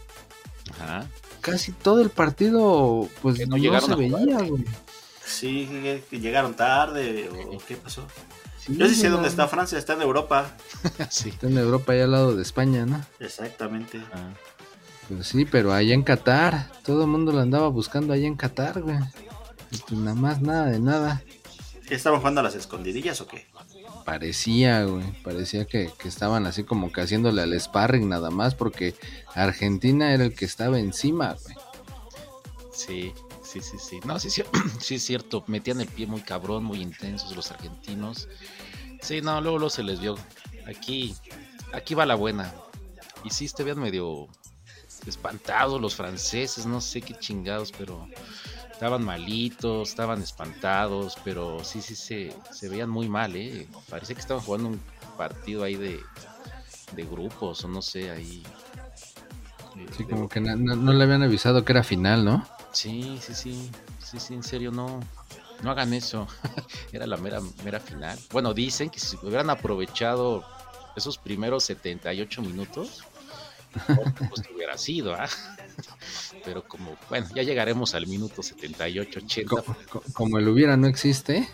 [0.75, 1.07] Ajá.
[1.41, 4.65] Casi todo el partido, pues no, se veía, güey.
[5.25, 5.69] Sí,
[6.09, 8.07] que llegaron tarde o qué pasó.
[8.69, 10.57] Yo sí sé dónde está Francia, está en Europa.
[11.11, 11.31] sí.
[11.31, 13.05] Está en Europa, ahí al lado de España, ¿no?
[13.19, 14.01] Exactamente.
[14.13, 14.31] Ah.
[15.15, 18.81] Pues sí, pero allá en Qatar, todo el mundo lo andaba buscando allá en Qatar,
[18.81, 18.97] güey.
[19.69, 21.23] Pues nada más, nada de nada.
[21.91, 23.47] ¿Estaban jugando a las escondidillas o qué?
[24.07, 28.95] Parecía, güey, parecía que, estaban así como que haciéndole al sparring nada más porque
[29.35, 31.57] Argentina era el que estaba encima, güey.
[32.73, 33.13] Sí,
[33.45, 34.01] sí, sí, sí.
[34.07, 34.43] No, sí, sí,
[34.81, 38.29] sí es cierto, metían el pie muy cabrón, muy intensos los argentinos.
[39.03, 40.17] Sí, no, luego, luego se les vio.
[40.67, 41.15] Aquí,
[41.75, 42.53] aquí va la buena.
[43.25, 44.29] Y sí, te vean medio
[45.07, 48.09] espantados los franceses, no sé qué chingados, pero
[48.73, 53.69] estaban malitos, estaban espantados, pero sí, sí, se, se veían muy mal, ¿eh?
[53.89, 54.81] Parece que estaban jugando un
[55.17, 56.01] partido ahí de,
[56.97, 58.43] de grupos, o no sé, ahí.
[59.97, 62.47] sí, como que no, le habían avisado que era final, ¿no?
[62.73, 65.01] Sí, sí, sí, sí, sí, en serio, no,
[65.63, 66.27] no hagan eso.
[66.93, 68.19] era la mera, mera final.
[68.33, 70.45] Bueno, dicen que si hubieran aprovechado
[70.97, 73.05] esos primeros 78 minutos,
[73.87, 75.29] pues hubiera sido, ¿ah?
[76.45, 79.57] Pero como, bueno, ya llegaremos al minuto 78, 80.
[80.13, 81.49] Como, el hubiera no existe.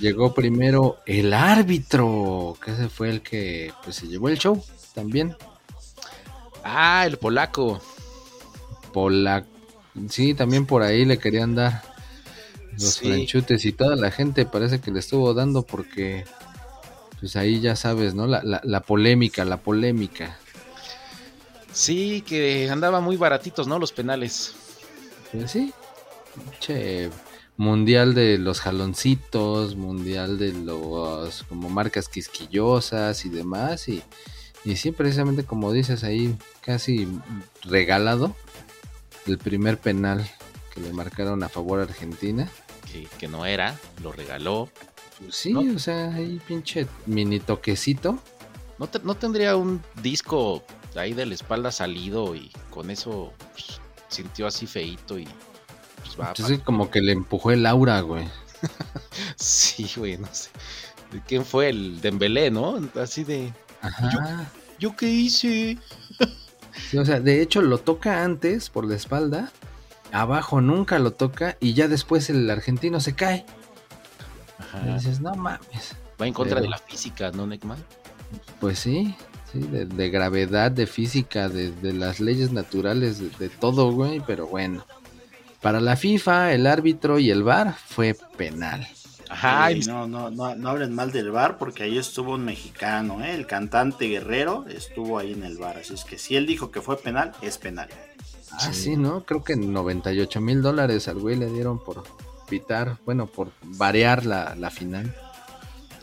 [0.00, 4.62] Llegó primero el árbitro, que ese fue el que pues se llevó el show
[4.94, 5.36] también.
[6.62, 7.80] Ah, el polaco.
[8.92, 9.48] Polaco.
[10.10, 11.82] Sí, también por ahí le querían dar
[12.72, 16.24] los franchutes y toda la gente parece que le estuvo dando porque
[17.20, 18.26] pues ahí ya sabes, ¿no?
[18.26, 20.38] La, la, la polémica, la polémica.
[21.76, 23.78] Sí, que andaba muy baratitos, ¿no?
[23.78, 24.54] Los penales.
[25.30, 25.74] Pues sí.
[26.58, 27.10] Che,
[27.58, 33.88] mundial de los jaloncitos, mundial de los como marcas quisquillosas y demás.
[33.88, 34.02] Y,
[34.64, 37.06] y sí, precisamente como dices ahí, casi
[37.62, 38.34] regalado
[39.26, 40.26] el primer penal
[40.72, 42.48] que le marcaron a favor a Argentina.
[42.90, 44.70] Que, que no era, lo regaló.
[45.18, 48.18] Pues sí, o sea, ahí pinche mini toquecito.
[48.78, 50.64] ¿No, ¿No tendría un disco
[50.98, 55.26] ahí de la espalda salido y con eso pues, sintió así feito y
[56.02, 56.28] pues va.
[56.28, 58.28] Entonces como que le empujó el aura, güey.
[59.36, 60.50] sí, güey, no sé.
[61.26, 61.68] ¿Quién fue?
[61.68, 62.80] El Dembélé, ¿no?
[63.00, 63.52] Así de...
[63.80, 64.50] Ajá.
[64.78, 65.78] ¿Yo, qué hice?
[66.98, 69.52] o sea, de hecho lo toca antes por la espalda,
[70.12, 73.46] abajo nunca lo toca y ya después el argentino se cae.
[74.58, 74.82] Ajá.
[74.86, 75.96] Y dices, no mames.
[76.20, 77.78] Va en contra de la física, ¿no, Neckman?
[78.60, 79.14] Pues sí,
[79.56, 84.84] de, gravedad, de física, de, las leyes naturales, de, todo, güey, pero bueno.
[85.60, 88.86] Para la FIFA, el árbitro y el VAR fue penal.
[89.28, 93.34] Ajá, no, no, no, no hablen mal del VAR porque ahí estuvo un mexicano, ¿eh?
[93.34, 96.80] el cantante Guerrero estuvo ahí en el VAR, así es que si él dijo que
[96.80, 97.88] fue penal, es penal.
[98.52, 99.24] Ah, sí, ¿no?
[99.24, 102.04] Creo que 98 mil dólares al güey le dieron por
[102.48, 105.14] pitar, bueno, por variar la, la final.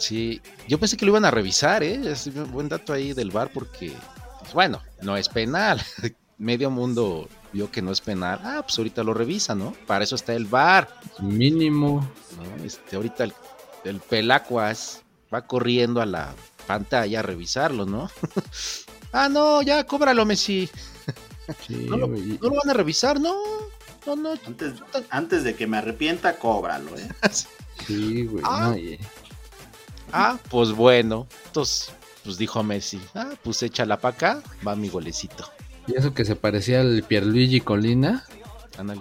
[0.04, 2.12] Sí, yo pensé que lo iban a revisar, ¿eh?
[2.12, 3.94] Es un buen dato ahí del bar porque,
[4.42, 5.82] pues, bueno, no es penal.
[6.38, 8.42] Medio mundo vio que no es penal.
[8.44, 9.74] Ah, pues ahorita lo revisa, ¿no?
[9.88, 10.90] Para eso está el bar.
[11.20, 12.06] Mínimo.
[12.66, 13.24] Este, ahorita
[13.86, 16.36] el, pelacuas va corriendo a la
[16.68, 18.12] pantalla a revisarlo, ¿no?
[19.14, 20.70] ah, no, ya cóbralo, Messi.
[21.70, 23.36] no, lo, van a revisar, no.
[24.06, 24.34] No, no.
[25.12, 27.08] Antes, de que me arrepienta, cóbralo, ¿eh?
[27.88, 28.44] sí, güey.
[28.46, 28.76] Ah,
[30.14, 31.28] Ah, pues bueno.
[31.48, 31.92] Entonces,
[32.24, 35.46] pues dijo Messi, ah, pues échala para acá, va mi golecito.
[35.88, 38.24] Y eso que se parecía al Pierluigi Colina.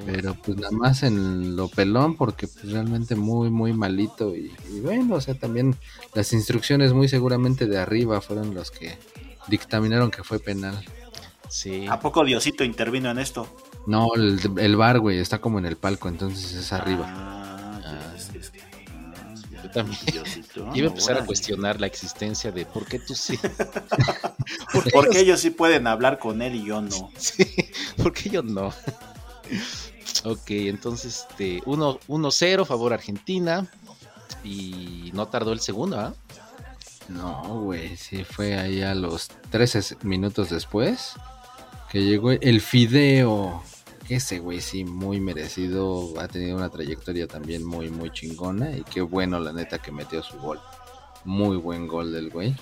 [0.04, 5.14] Pero pues nada más en lo pelón porque pues realmente muy muy malito y, bueno,
[5.14, 5.74] o sea, también
[6.12, 8.98] las instrucciones muy seguramente de arriba fueron los que
[9.48, 10.84] dictaminaron que fue penal.
[11.48, 11.86] Sí.
[11.88, 13.46] ¿A poco Diosito intervino en esto?
[13.86, 17.06] No, el, el bar, güey, está como en el palco, entonces es arriba.
[17.08, 17.51] Ah,
[19.72, 19.98] también.
[20.74, 23.38] Iba a empezar a cuestionar la existencia de por qué tú sí.
[24.92, 27.10] ¿Por qué, ellos sí pueden hablar con él y yo no?
[27.16, 27.46] Sí,
[27.96, 28.68] ¿por qué yo no?
[30.24, 33.66] ok, entonces este 1-0 favor Argentina.
[34.44, 36.14] Y no tardó el segundo, ¿ah?
[37.08, 41.14] No, güey, sí fue ahí a los 13 minutos después
[41.92, 43.62] que llegó el Fideo.
[44.12, 46.20] Ese güey sí, muy merecido.
[46.20, 48.76] Ha tenido una trayectoria también muy, muy chingona.
[48.76, 50.60] Y qué bueno, la neta, que metió su gol.
[51.24, 52.54] Muy buen gol del güey.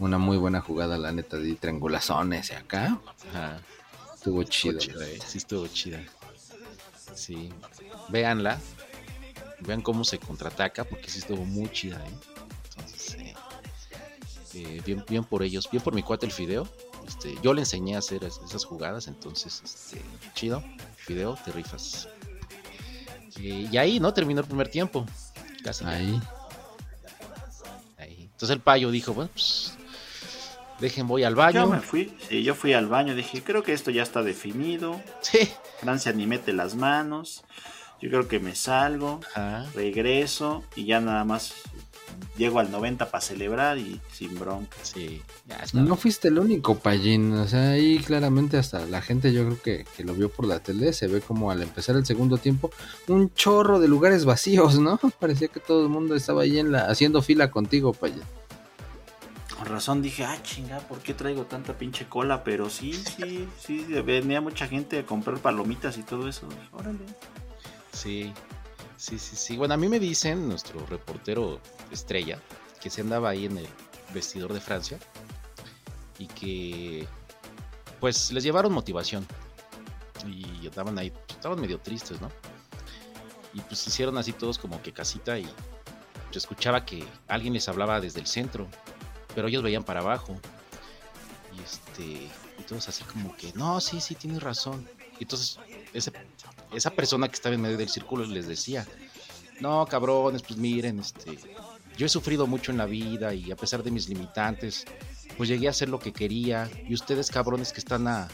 [0.00, 3.00] Una muy buena jugada, la neta, de triangulazones y acá.
[4.16, 4.80] Estuvo chido.
[4.80, 6.02] Eh, sí, estuvo chida.
[7.14, 7.52] Sí.
[8.08, 8.58] Véanla.
[9.60, 12.14] Vean cómo se contraataca, porque sí estuvo muy chida, ¿eh?
[12.70, 13.34] Entonces, eh,
[14.54, 15.70] eh, bien, bien por ellos.
[15.70, 16.66] Bien por mi cuate el Fideo.
[17.06, 20.02] Este, yo le enseñé a hacer esas jugadas, entonces, este,
[20.34, 20.62] chido.
[21.10, 22.08] Fideo, te rifas.
[23.36, 24.14] y ahí, ¿no?
[24.14, 25.04] Terminó el primer tiempo.
[25.64, 25.84] Casi.
[25.84, 26.20] Ahí.
[27.98, 28.28] Ahí.
[28.32, 29.76] Entonces el payo dijo, bueno, pues
[30.78, 31.64] Dejen, voy al baño.
[31.64, 35.02] Yo me fui, sí, yo fui al baño, dije, creo que esto ya está definido.
[35.20, 35.50] Sí.
[35.80, 37.42] Francia ni mete las manos.
[38.00, 39.18] Yo creo que me salgo,
[39.74, 41.54] regreso y ya nada más
[42.36, 44.76] llego al 90 para celebrar y sin bronca.
[44.82, 45.22] Sí,
[45.72, 47.32] No fuiste el único, Pallín.
[47.34, 50.60] O sea, ahí claramente hasta la gente yo creo que, que, lo vio por la
[50.60, 50.92] tele.
[50.92, 52.70] Se ve como al empezar el segundo tiempo
[53.08, 54.98] un chorro de lugares vacíos, ¿no?
[55.20, 58.22] Parecía que todo el mundo estaba ahí en la, haciendo fila contigo, Pallín
[59.60, 62.44] con razón dije, ah, chinga, ¿por qué traigo tanta pinche cola?
[62.44, 66.48] Pero sí, sí, sí, venía mucha gente a comprar palomitas y todo eso.
[66.72, 67.04] Órale.
[67.92, 68.32] Sí,
[69.00, 69.56] sí, sí, sí.
[69.56, 71.60] Bueno, a mí me dicen, nuestro reportero
[71.90, 72.40] estrella,
[72.80, 73.68] que se andaba ahí en el
[74.12, 74.98] vestidor de Francia
[76.18, 77.06] y que,
[77.98, 79.26] pues, les llevaron motivación.
[80.26, 82.30] Y estaban ahí, pues, estaban medio tristes, ¿no?
[83.54, 88.00] Y pues hicieron así todos como que casita y yo escuchaba que alguien les hablaba
[88.00, 88.68] desde el centro
[89.34, 90.38] pero ellos veían para abajo.
[91.56, 94.88] Y este, entonces así como que, no, sí, sí, tienes razón.
[95.18, 95.58] Y entonces
[96.74, 98.86] esa persona que estaba en medio del círculo les decía,
[99.60, 101.38] no, cabrones, pues miren, este,
[101.96, 104.86] yo he sufrido mucho en la vida y a pesar de mis limitantes,
[105.36, 106.70] pues llegué a hacer lo que quería.
[106.88, 108.28] Y ustedes, cabrones, que están a,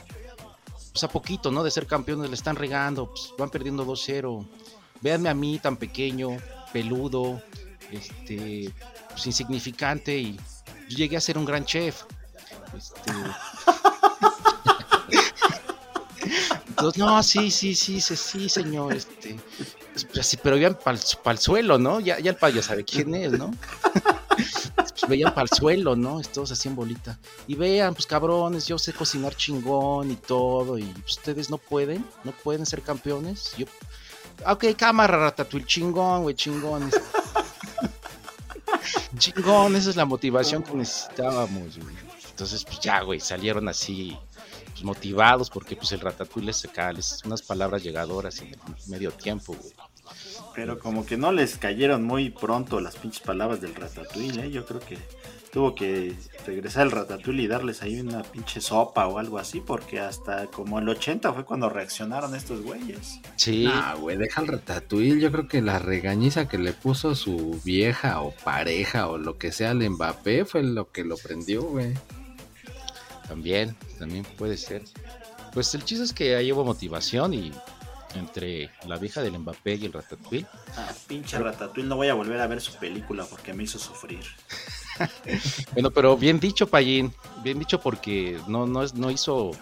[0.93, 1.63] pues a poquito, ¿no?
[1.65, 4.47] De ser campeones, le están regando, pues van perdiendo 2-0.
[5.01, 6.37] Véanme a mí tan pequeño,
[6.73, 7.43] peludo,
[7.91, 8.73] este,
[9.11, 10.39] pues insignificante y
[10.89, 12.05] llegué a ser un gran chef.
[12.77, 13.13] Este...
[16.79, 19.41] Entonces, no, sí, sí, sí, sí, sí, señor, este,
[20.13, 22.01] pues, pero veían para el suelo, ¿no?
[22.01, 23.51] Ya, ya el payo sabe quién es, ¿no?
[24.37, 26.21] pues veían para el suelo, ¿no?
[26.21, 27.19] Todos así en bolita.
[27.47, 32.33] Y vean, pues cabrones, yo sé cocinar chingón y todo, y ustedes no pueden, no
[32.33, 33.55] pueden ser campeones.
[33.57, 33.65] Yo,
[34.47, 36.91] ok, cámara, ratatouille, chingón, güey, chingón.
[39.19, 41.79] Chingón, esa es la motivación que necesitábamos,
[42.31, 44.17] Entonces, pues ya, güey, salieron así
[44.77, 46.93] pues, motivados porque pues el ratatouille les saca
[47.25, 48.59] unas palabras llegadoras en el
[48.89, 49.73] medio tiempo, güey.
[50.55, 54.51] Pero como que no les cayeron muy pronto las pinches palabras del ratatouille, ¿eh?
[54.51, 54.99] Yo creo que
[55.51, 56.15] tuvo que
[56.47, 60.79] regresar el Ratatouille y darles ahí una pinche sopa o algo así, porque hasta como
[60.79, 63.21] el 80 fue cuando reaccionaron estos güeyes.
[63.37, 63.67] Sí.
[63.67, 65.19] Ah, güey, deja el Ratatouille.
[65.19, 69.51] Yo creo que la regañiza que le puso su vieja o pareja o lo que
[69.51, 71.95] sea al Mbappé fue lo que lo prendió, güey.
[73.29, 74.83] También, también puede ser.
[75.53, 77.53] Pues el chiste es que ahí hubo motivación y
[78.15, 80.47] entre la vieja del Mbappé y el Ratatouille.
[80.77, 84.25] Ah, pinche Ratatouille, no voy a volver a ver su película porque me hizo sufrir.
[85.73, 87.13] bueno, pero bien dicho, Payín.
[87.43, 89.53] Bien dicho porque no, no, no hizo.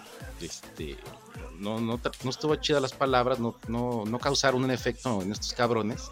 [0.41, 0.97] Este.
[1.59, 5.53] No, no, no estuvo chida las palabras, no, no, no causaron un efecto en estos
[5.53, 6.11] cabrones.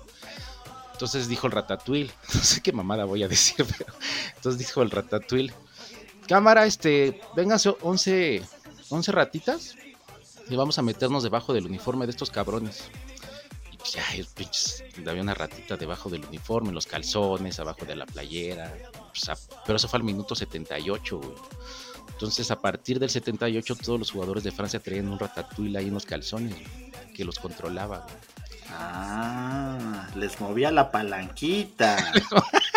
[0.93, 2.11] Entonces dijo el ratatouille.
[2.33, 3.93] No sé qué mamada voy a decir, pero.
[4.35, 5.53] Entonces dijo el ratatouille.
[6.27, 7.21] Cámara, este.
[7.35, 8.41] Vénganse 11,
[8.89, 9.75] 11 ratitas.
[10.49, 12.89] Y vamos a meternos debajo del uniforme de estos cabrones
[13.83, 18.73] pues ya, pinches, había una ratita debajo del uniforme, los calzones, abajo de la playera.
[19.65, 21.33] pero eso fue al minuto 78, güey.
[22.07, 25.95] Entonces, a partir del 78, todos los jugadores de Francia traían un ratatouille ahí en
[25.95, 26.55] los calzones,
[27.13, 28.07] que los controlaba,
[28.75, 31.97] Ah, les movía la palanquita.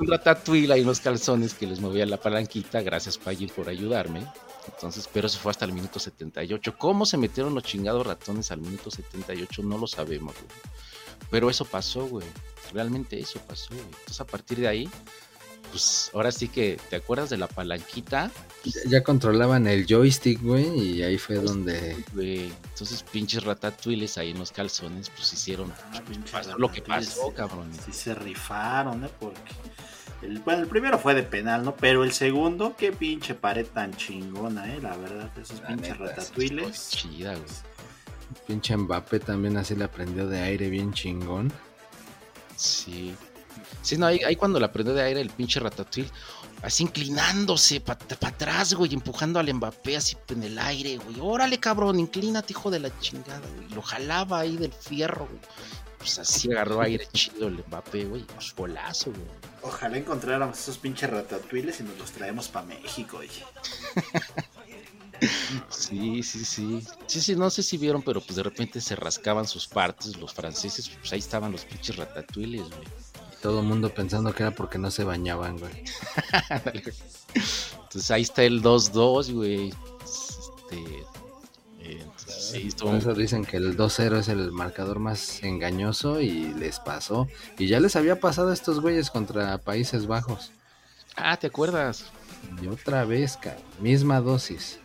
[0.00, 2.82] Un ratatouille ahí en los calzones que les movía la palanquita.
[2.82, 4.26] Gracias, Payil, por ayudarme.
[4.66, 6.76] Entonces, pero eso fue hasta el minuto 78.
[6.78, 9.62] ¿Cómo se metieron los chingados ratones al minuto 78?
[9.62, 10.60] No lo sabemos, güey.
[11.30, 12.26] Pero eso pasó, güey.
[12.72, 13.84] Realmente eso pasó, güey.
[13.84, 14.90] Entonces, a partir de ahí,
[15.70, 18.30] pues ahora sí que, ¿te acuerdas de la palanquita?
[18.88, 21.96] ya, controlaban el joystick, güey, y ahí fue donde...
[22.12, 26.02] Güey, entonces pinches ratatuiles ahí en los calzones, pues hicieron ah,
[26.58, 27.70] lo que pasó, cabrón.
[27.84, 29.10] Sí se rifaron, ¿eh?
[29.20, 29.40] Porque...
[30.22, 31.76] El, bueno, el primero fue de penal, ¿no?
[31.76, 34.80] Pero el segundo, qué pinche pared tan chingona, ¿eh?
[34.80, 36.88] La verdad, esos pinches ratatuiles.
[36.90, 37.44] Chida, güey.
[38.46, 41.52] Pinche Mbappé también así le aprendió de aire bien chingón.
[42.56, 43.14] Sí.
[43.82, 46.10] Sí, no, ahí, ahí cuando le aprendió de aire el pinche Ratatouille,
[46.62, 51.16] así inclinándose para atrás, güey, empujando al Mbappé así en el aire, güey.
[51.20, 53.68] Órale, cabrón, inclínate, hijo de la chingada, güey.
[53.70, 55.40] Lo jalaba ahí del fierro, güey.
[55.98, 58.22] Pues así agarró aire chido el Mbappé, güey.
[58.22, 59.26] Pues golazo, güey.
[59.62, 63.30] Ojalá encontráramos esos pinches ratatouilles y nos los traemos para México, güey.
[65.70, 66.86] Sí, sí, sí.
[67.06, 70.34] Sí, sí, no sé si vieron, pero pues de repente se rascaban sus partes los
[70.34, 70.88] franceses.
[70.88, 72.86] Pues ahí estaban los pinches ratatouilles, güey.
[73.46, 75.70] Todo el mundo pensando que era porque no se bañaban, güey.
[77.84, 79.72] Entonces ahí está el 2-2, güey.
[80.02, 81.04] Este,
[81.78, 87.28] eh, Por eso dicen que el 2-0 es el marcador más engañoso y les pasó.
[87.56, 90.50] Y ya les había pasado a estos güeyes contra Países Bajos.
[91.14, 92.06] Ah, ¿te acuerdas?
[92.60, 93.58] Y otra vez, cara.
[93.78, 94.80] misma dosis.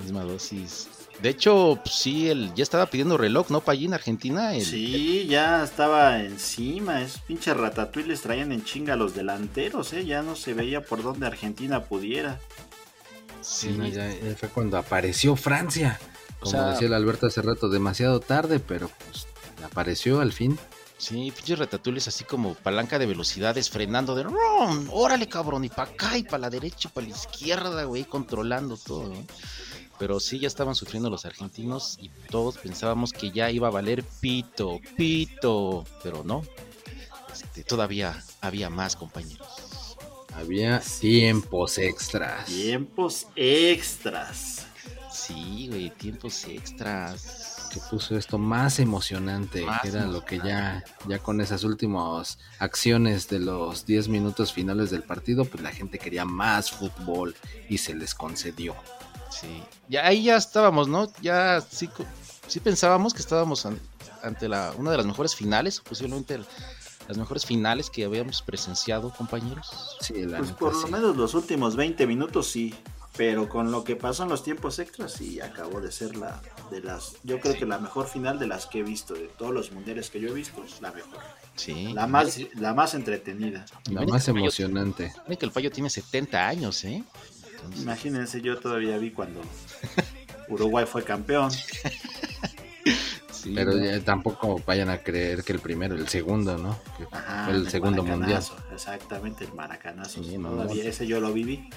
[0.00, 0.88] Misma dosis.
[1.22, 3.60] De hecho, pues, sí, él ya estaba pidiendo reloj, ¿no?
[3.60, 4.52] Para allí en Argentina.
[4.60, 7.02] Sí, ya estaba encima.
[7.02, 10.04] Es pinche ratatouille les traían en chinga a los delanteros, ¿eh?
[10.04, 12.38] Ya no se veía por dónde Argentina pudiera.
[13.40, 15.98] Sí, ya, fue cuando apareció Francia.
[16.40, 19.26] Como decía el Alberto hace rato, demasiado tarde, pero pues
[19.64, 20.58] apareció al fin.
[20.98, 24.26] Sí, pinches ratatouilles así como palanca de velocidades frenando de
[24.90, 28.76] órale cabrón, y para acá y para la derecha y para la izquierda, güey, controlando
[28.76, 29.08] todo.
[29.14, 29.26] ¿no?
[29.98, 34.04] Pero sí ya estaban sufriendo los argentinos y todos pensábamos que ya iba a valer
[34.20, 36.42] pito, pito, pero no,
[37.32, 39.96] este, todavía había más compañeros.
[40.34, 42.44] Había tiempos extras.
[42.44, 44.66] Tiempos extras.
[45.10, 47.70] Sí, güey, tiempos extras.
[47.72, 53.28] Que puso esto más emocionante, que era lo que ya, ya con esas últimas acciones
[53.28, 57.34] de los 10 minutos finales del partido, pues la gente quería más fútbol
[57.68, 58.76] y se les concedió.
[59.40, 61.10] Sí, ya ahí ya estábamos, ¿no?
[61.20, 61.88] Ya sí,
[62.46, 63.66] sí pensábamos que estábamos
[64.22, 66.40] ante la, una de las mejores finales, posiblemente
[67.08, 69.96] las mejores finales que habíamos presenciado, compañeros.
[70.00, 72.74] Sí, pues por lo menos los últimos 20 minutos sí,
[73.16, 76.80] pero con lo que pasó en los tiempos extras sí acabó de ser la de
[76.80, 79.70] las, yo creo que la mejor final de las que he visto, de todos los
[79.70, 81.20] mundiales que yo he visto, la mejor.
[81.54, 81.92] Sí.
[81.94, 83.64] La más, la más entretenida.
[83.90, 85.12] La más emocionante.
[85.38, 87.02] que el fallo tiene 70 años, ¿eh?
[87.80, 89.40] Imagínense, yo todavía vi cuando
[90.48, 91.50] Uruguay fue campeón.
[93.54, 96.78] pero tampoco vayan a creer que el primero, el segundo, ¿no?
[97.44, 98.42] fue el, segundo mundial.
[98.72, 100.20] Exactamente, el maracanazo.
[100.20, 101.70] todavía ese yo lo viví.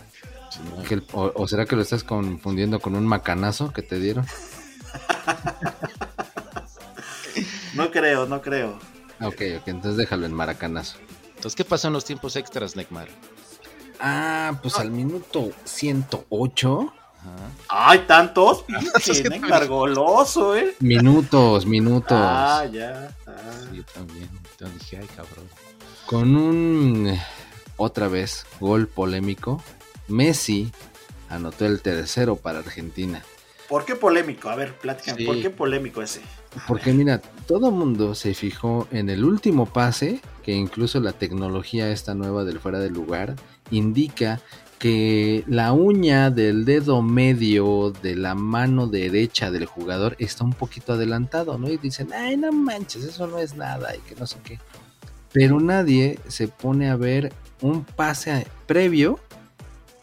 [1.13, 4.25] o, será que lo estás confundiendo con un macanazo que te dieron?
[7.73, 8.79] no creo, no creo.
[9.21, 10.97] Ok, ok, entonces déjalo en maracanazo.
[11.27, 13.07] Entonces, ¿qué pasó en los tiempos extras, Neymar?
[13.99, 16.93] Ah, pues al minuto 108.
[17.67, 20.75] Ay, tantos, pinche, goloso, eh.
[20.79, 22.17] Minutos, minutos.
[22.19, 23.15] Ah, ya.
[23.27, 23.31] Ah.
[23.73, 24.29] yo también.
[24.51, 25.45] Entonces dije, ay, cabrón.
[26.05, 27.17] Con un,
[27.77, 29.61] otra vez, gol polémico,
[30.07, 30.71] Messi
[31.29, 33.21] anotó el tercero para Argentina.
[33.67, 34.49] ¿Por qué polémico?
[34.49, 36.21] A ver, platican, ¿por qué polémico ese?
[36.67, 42.15] Porque mira, todo mundo se fijó en el último pase, que incluso la tecnología esta
[42.15, 43.35] nueva del fuera de lugar
[43.71, 44.41] indica
[44.79, 50.93] que la uña del dedo medio de la mano derecha del jugador está un poquito
[50.93, 51.69] adelantado, ¿no?
[51.69, 54.57] Y dicen, ay, no manches, eso no es nada y que no sé qué.
[55.33, 59.19] Pero nadie se pone a ver un pase previo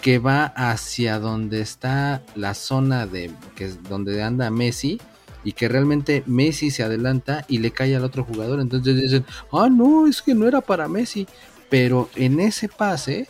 [0.00, 5.00] que va hacia donde está la zona de que es donde anda Messi
[5.42, 8.60] y que realmente Messi se adelanta y le cae al otro jugador.
[8.60, 11.26] Entonces dicen, ah, no, es que no era para Messi.
[11.70, 13.26] Pero en ese pase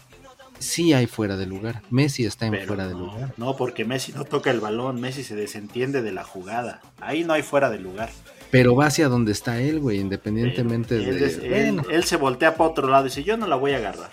[0.59, 1.83] sí hay fuera de lugar.
[1.91, 3.33] Messi está en fuera de lugar.
[3.37, 6.81] No, porque Messi no toca el balón, Messi se desentiende de la jugada.
[7.01, 8.11] Ahí no hay fuera de lugar.
[8.51, 11.83] Pero va hacia donde está él, güey, independientemente de...
[11.91, 14.11] Él, se voltea para otro lado y dice, yo no la voy a agarrar.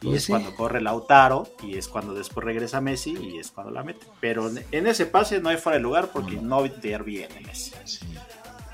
[0.00, 3.72] Y pues es cuando corre Lautaro, y es cuando después regresa Messi, y es cuando
[3.72, 4.06] la mete.
[4.20, 7.72] Pero en ese pase no hay fuera de lugar porque no, interviene Messi.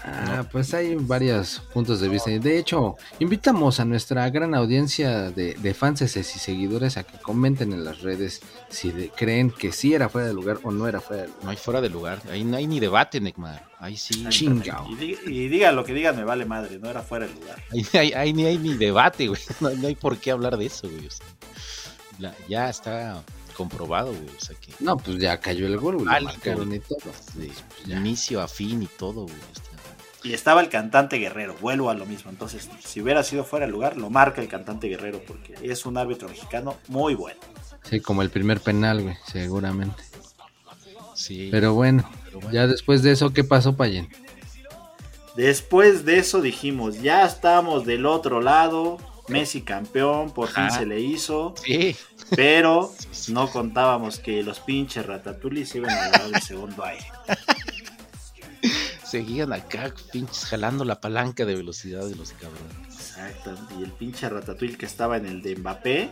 [0.04, 2.30] Ah, pues hay varios puntos de vista.
[2.30, 7.72] De hecho, invitamos a nuestra gran audiencia de, de fans y seguidores a que comenten
[7.72, 8.40] en las redes
[8.70, 11.44] si creen que sí era fuera de lugar o no era fuera de lugar.
[11.44, 13.68] No hay fuera de lugar, ahí no hay ni debate, Neymar.
[13.78, 14.26] Ahí sí.
[14.28, 14.88] Chingao.
[14.90, 17.62] Y, digan lo que digan, me vale madre, no era fuera de lugar.
[18.18, 19.40] Ahí, ni hay ni debate, güey.
[19.60, 21.08] No, hay por qué hablar de eso, güey.
[22.48, 23.22] ya está
[23.56, 24.28] comprobado, güey.
[24.36, 24.72] O sea que...
[24.80, 26.08] No, pues ya cayó el gol, güey.
[26.24, 26.98] y todo.
[27.02, 29.69] Pues inicio a fin y todo, güey.
[30.22, 32.30] Y estaba el cantante Guerrero, vuelvo a lo mismo.
[32.30, 35.96] Entonces, si hubiera sido fuera de lugar, lo marca el cantante Guerrero, porque es un
[35.96, 37.40] árbitro mexicano muy bueno.
[37.84, 40.02] Sí, como el primer penal, güey, seguramente.
[41.14, 41.48] Sí.
[41.50, 42.08] Pero bueno,
[42.52, 44.08] ya después de eso, ¿qué pasó, Payen?
[45.36, 48.98] Después de eso dijimos, ya estamos del otro lado,
[49.28, 51.54] Messi campeón, por fin se le hizo.
[51.64, 51.96] Sí.
[52.36, 52.92] Pero
[53.28, 57.06] no contábamos que los pinches Ratatulis iban a dar el segundo aire.
[59.10, 62.86] Seguían acá, pinches, jalando la palanca de velocidad de los cabrones.
[62.86, 63.56] Exacto.
[63.78, 66.10] Y el pinche Ratatouille que estaba en el de Mbappé,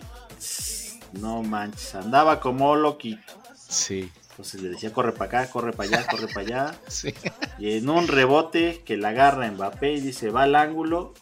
[1.12, 3.32] no manches, andaba como loquito.
[3.56, 4.10] Sí.
[4.30, 6.78] Entonces le decía, corre para acá, corre para allá, corre para allá.
[6.88, 7.14] Sí.
[7.60, 11.14] Y en un rebote que la agarra Mbappé y dice, va al ángulo,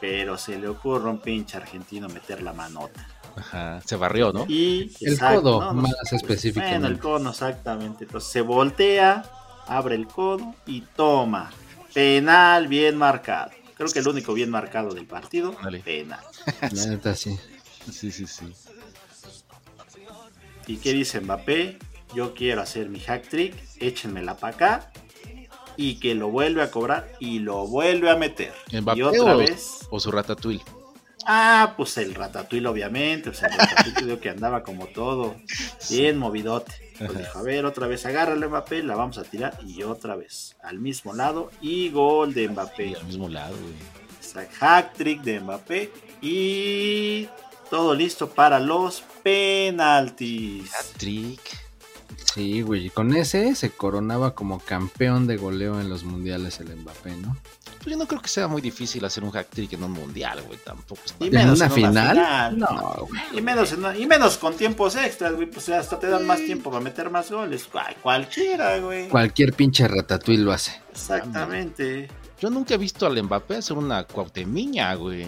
[0.00, 3.06] pero se le ocurre a un pinche argentino meter la manota.
[3.36, 4.46] Ajá, se barrió, ¿no?
[4.48, 6.78] Y el codo, más específicamente.
[6.78, 8.04] Bueno, el codo, exactamente.
[8.04, 9.24] Entonces se voltea,
[9.66, 11.52] abre el codo y toma.
[11.92, 13.50] Penal bien marcado.
[13.74, 15.54] Creo que el único bien marcado del partido,
[15.84, 16.20] penal.
[16.72, 17.38] La neta sí.
[17.90, 18.52] Sí, sí, sí.
[20.66, 21.78] ¿Y qué dice Mbappé?
[22.14, 24.92] Yo quiero hacer mi hack trick, échenmela para acá
[25.76, 28.52] y que lo vuelve a cobrar y lo vuelve a meter.
[28.70, 29.86] y otra vez.
[29.90, 30.64] O su ratatouille.
[31.26, 33.30] Ah, pues el ratatouille, obviamente.
[33.30, 35.36] O sea, el ratatouille que andaba como todo,
[35.90, 36.72] bien movidote.
[36.98, 40.56] Pues dijo, a ver, otra vez agárrale Mbappé, la vamos a tirar y otra vez
[40.62, 42.96] al mismo lado y gol de Mbappé.
[42.96, 44.46] al mismo lado, güey.
[44.58, 45.90] Hack trick de Mbappé
[46.20, 47.28] y
[47.70, 50.70] todo listo para los penaltis.
[50.72, 51.65] Hack trick.
[52.36, 57.16] Sí, güey, con ese se coronaba como campeón de goleo en los mundiales el Mbappé,
[57.16, 57.34] ¿no?
[57.78, 60.42] Pues yo no creo que sea muy difícil hacer un hack trick en un mundial,
[60.42, 61.00] güey, tampoco.
[61.18, 62.58] ¿Y menos ¿En una, final?
[62.58, 63.22] No, güey.
[63.32, 66.84] Y menos, y menos con tiempos extras, güey, pues hasta te dan más tiempo para
[66.84, 67.66] meter más goles.
[68.02, 69.08] cualquiera, güey.
[69.08, 70.78] Cualquier pinche ratatouille lo hace.
[70.90, 72.10] Exactamente.
[72.38, 75.26] Yo nunca he visto al Mbappé hacer una cuautemiña, güey.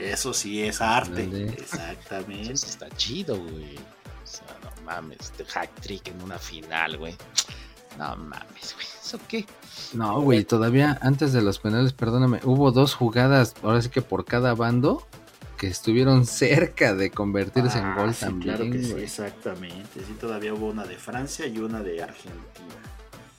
[0.00, 1.28] Eso sí es arte.
[1.58, 2.54] Exactamente.
[2.54, 3.76] Eso está chido, güey.
[4.94, 7.14] Mames, este hack trick en una final, güey.
[7.98, 8.86] No mames, güey.
[9.02, 9.46] ¿Eso qué?
[9.94, 14.24] No, güey, todavía antes de los penales, perdóname, hubo dos jugadas, ahora sí que por
[14.24, 15.06] cada bando,
[15.58, 18.56] que estuvieron cerca de convertirse en gol ah, también.
[18.56, 20.00] Claro que sí, exactamente.
[20.06, 22.38] Sí, todavía hubo una de Francia y una de Argentina.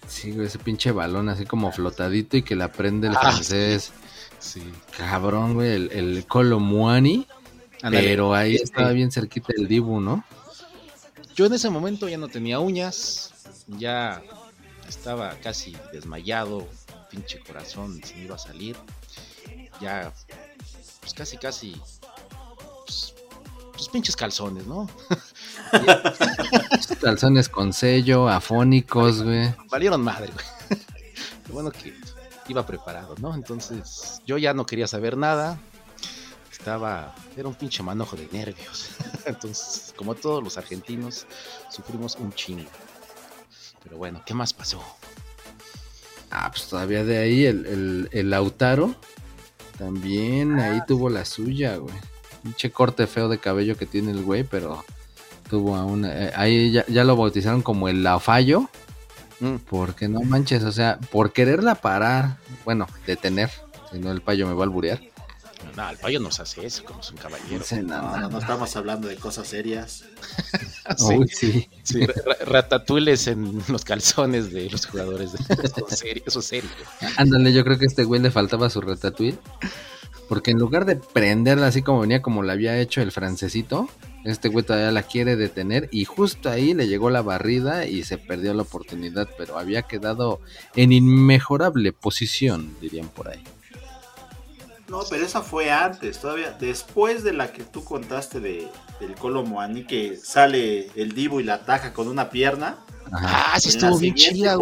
[0.07, 3.91] Sí, güey, ese pinche balón así como flotadito y que la prende el ah, francés.
[4.39, 4.61] Sí.
[4.97, 7.27] Cabrón, güey, el, el Colo Muani.
[7.89, 10.23] Pero ahí estaba bien cerquita el Dibu, ¿no?
[11.35, 13.33] Yo en ese momento ya no tenía uñas,
[13.67, 14.21] ya
[14.87, 16.67] estaba casi desmayado,
[17.09, 18.75] pinche corazón se me iba a salir.
[19.81, 20.13] Ya,
[21.01, 21.81] pues casi, casi,
[22.85, 23.15] pues,
[23.73, 24.87] pues pinches calzones, ¿no?
[27.01, 29.53] calzones con sello, afónicos, güey.
[29.69, 30.79] Valieron madre, güey.
[31.51, 31.95] bueno que
[32.47, 33.33] iba preparado, ¿no?
[33.33, 35.59] Entonces yo ya no quería saber nada.
[36.63, 38.91] Estaba, era un pinche manojo de nervios.
[39.25, 41.27] Entonces, como todos los argentinos,
[41.69, 42.69] sufrimos un chingo.
[43.83, 44.81] Pero bueno, ¿qué más pasó?
[46.31, 48.95] Ah, pues todavía de ahí el, el, Lautaro
[49.77, 50.85] también ahí ah.
[50.87, 51.95] tuvo la suya, güey.
[52.43, 54.85] Pinche corte feo de cabello que tiene el güey, pero
[55.49, 56.05] tuvo aún.
[56.05, 58.69] Eh, ahí ya, lo bautizaron como el Lafallo.
[59.41, 59.55] Mm.
[59.69, 63.51] Porque no manches, o sea, por quererla parar, bueno, detener,
[63.91, 65.12] si no el payo me va a alburear
[65.75, 67.63] no, el payo nos hace eso, como es un caballero.
[67.83, 70.05] No, no, estamos hablando de cosas serias.
[71.27, 72.07] sí, sí.
[72.45, 75.33] Ratatules en los calzones de los jugadores.
[75.33, 76.23] Eso es serio.
[76.25, 76.69] Eso es serio.
[77.17, 79.37] Ándale, yo creo que a este güey le faltaba su ratatouille.
[80.29, 83.89] Porque en lugar de prenderla así como venía, como la había hecho el francesito,
[84.23, 88.17] este güey todavía la quiere detener y justo ahí le llegó la barrida y se
[88.17, 90.39] perdió la oportunidad, pero había quedado
[90.75, 93.43] en inmejorable posición, dirían por ahí.
[94.93, 98.67] No, pero esa fue antes, todavía después de la que tú contaste de,
[98.99, 102.77] del Colo Moani, que sale el Divo y la ataja con una pierna.
[103.11, 104.55] Ah, sí estuvo bien chida,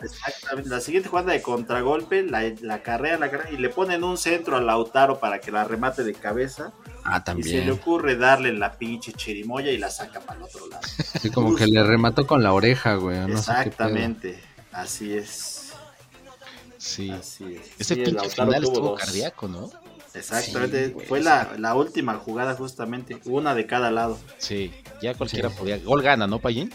[0.00, 3.20] Exactamente, la siguiente jugada de contragolpe, la, la carrea,
[3.52, 6.72] y le ponen un centro a Lautaro para que la remate de cabeza.
[7.04, 7.46] Ah, también.
[7.46, 10.82] Y se le ocurre darle la pinche chirimoya y la saca para el otro lado.
[11.20, 13.30] Sí, como que le remató con la oreja, güey.
[13.30, 15.55] Exactamente, así es.
[16.86, 17.12] Sí.
[17.78, 19.70] Ese pinche final estuvo cardíaco, ¿no?
[20.14, 24.18] Exactamente, fue la, última jugada justamente, una de cada lado.
[24.38, 24.72] Sí,
[25.02, 25.78] ya cualquiera podía.
[25.78, 26.72] Gol gana, ¿no, Payín?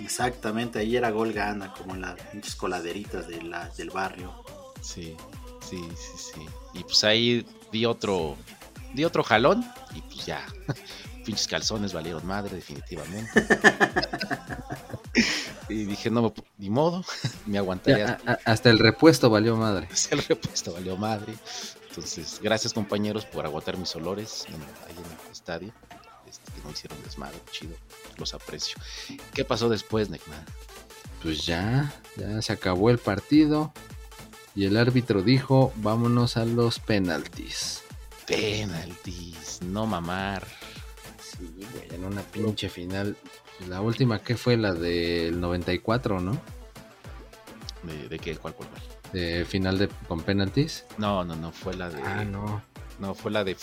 [0.00, 4.34] Exactamente, ahí era gol gana, como en las pinches coladeritas de la, del barrio.
[4.82, 5.16] Sí,
[5.60, 6.46] sí, sí, sí.
[6.74, 8.36] Y pues ahí di otro,
[8.92, 10.44] di otro jalón y pues ya,
[11.22, 13.30] pinches calzones valieron madre, definitivamente.
[15.68, 17.04] y dije, no, ni modo,
[17.46, 18.18] me aguantaría.
[18.44, 19.88] hasta el repuesto valió madre.
[19.90, 21.34] Hasta el repuesto valió madre.
[21.88, 25.72] Entonces, gracias compañeros por aguantar mis olores ahí en el estadio.
[26.28, 27.74] Este, que no hicieron desmadre, chido.
[28.16, 28.78] Los aprecio.
[29.34, 30.44] ¿Qué pasó después, Neckman?
[31.22, 33.72] Pues ya, ya se acabó el partido.
[34.54, 37.82] Y el árbitro dijo, vámonos a los penaltis.
[38.26, 40.46] Penaltis, no mamar.
[41.36, 43.16] Sí, güey, en una pinche final.
[43.68, 46.32] La última que fue la del 94, ¿no?
[47.82, 48.36] ¿De, de qué?
[48.36, 48.82] ¿Cuál, cuál, cuál?
[49.12, 50.84] de final de con penaltis.
[50.98, 52.02] No, no, no, fue la de.
[52.02, 52.62] Ah, no.
[52.98, 53.54] No, fue la de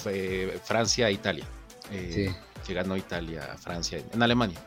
[0.63, 1.45] Francia Italia.
[1.91, 2.35] Eh, sí.
[2.65, 4.59] Que ganó Italia, Francia, en Alemania.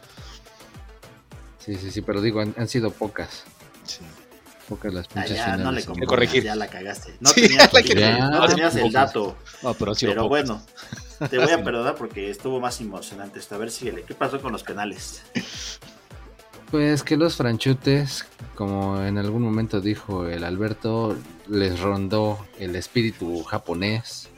[1.59, 3.45] Sí, sí, sí, pero digo, han, sido pocas.
[3.85, 4.01] Sí.
[4.69, 6.43] Pocas las pinches ah, ya, No le corregir.
[6.43, 7.17] Ya la cagaste.
[7.21, 7.73] No tenías,
[8.31, 9.37] no tenías el dato.
[9.63, 10.63] No, pero, pero bueno,
[11.31, 13.55] te voy a perdonar porque estuvo más emocionante esto.
[13.55, 14.03] A ver, síguele.
[14.03, 15.23] ¿Qué pasó con los penales?
[16.71, 21.17] Pues que los franchutes, como en algún momento dijo el Alberto,
[21.49, 24.31] les rondó el espíritu japonés.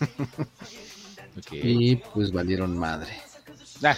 [1.52, 3.12] Y pues valieron madre.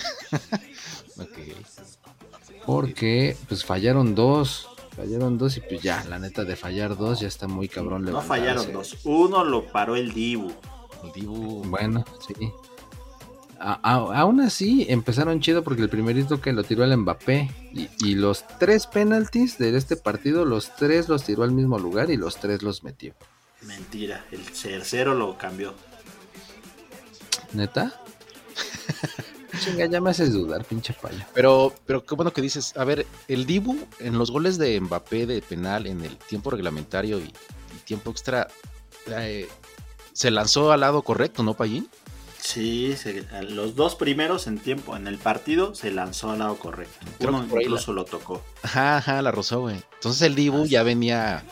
[2.67, 4.69] Porque pues fallaron dos.
[4.97, 8.05] Fallaron dos y pues ya, la neta de fallar dos ya está muy cabrón.
[8.05, 8.99] No fallaron dos.
[9.05, 10.53] Uno lo paró el Dibu.
[11.03, 11.63] El Dibu.
[11.65, 12.53] Bueno, sí
[13.63, 17.51] aún así empezaron chido porque el primerito que lo tiró el Mbappé
[18.01, 22.17] y, los tres penaltis de este partido, los tres los tiró al mismo lugar y
[22.17, 23.15] los tres los metió.
[23.63, 25.75] Mentira, el tercero lo cambió.
[27.53, 28.01] ¿Neta?
[29.61, 31.29] Chinga, ya me haces dudar, pinche paya.
[31.35, 32.77] Pero, pero qué bueno que dices.
[32.77, 37.21] A ver, el Dibu en los goles de Mbappé de penal en el tiempo reglamentario
[37.21, 37.33] y,
[37.85, 38.49] tiempo extra,
[39.09, 39.49] eh,
[40.13, 41.89] se lanzó al lado correcto, ¿no, Payín?
[42.41, 42.95] Sí,
[43.51, 47.07] los dos primeros en tiempo, en el partido, se lanzó al lado correcto.
[47.21, 48.43] Uno incluso lo tocó.
[48.63, 49.81] Ajá, ajá, la rozó, güey.
[49.95, 51.45] Entonces el Dibu ya venía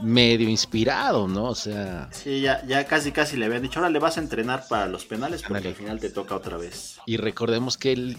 [0.00, 1.46] medio inspirado, ¿no?
[1.46, 2.08] O sea.
[2.12, 5.04] Sí, ya, ya casi casi le habían dicho, ahora le vas a entrenar para los
[5.04, 6.98] penales porque al final te toca otra vez.
[7.04, 8.16] Y recordemos que el,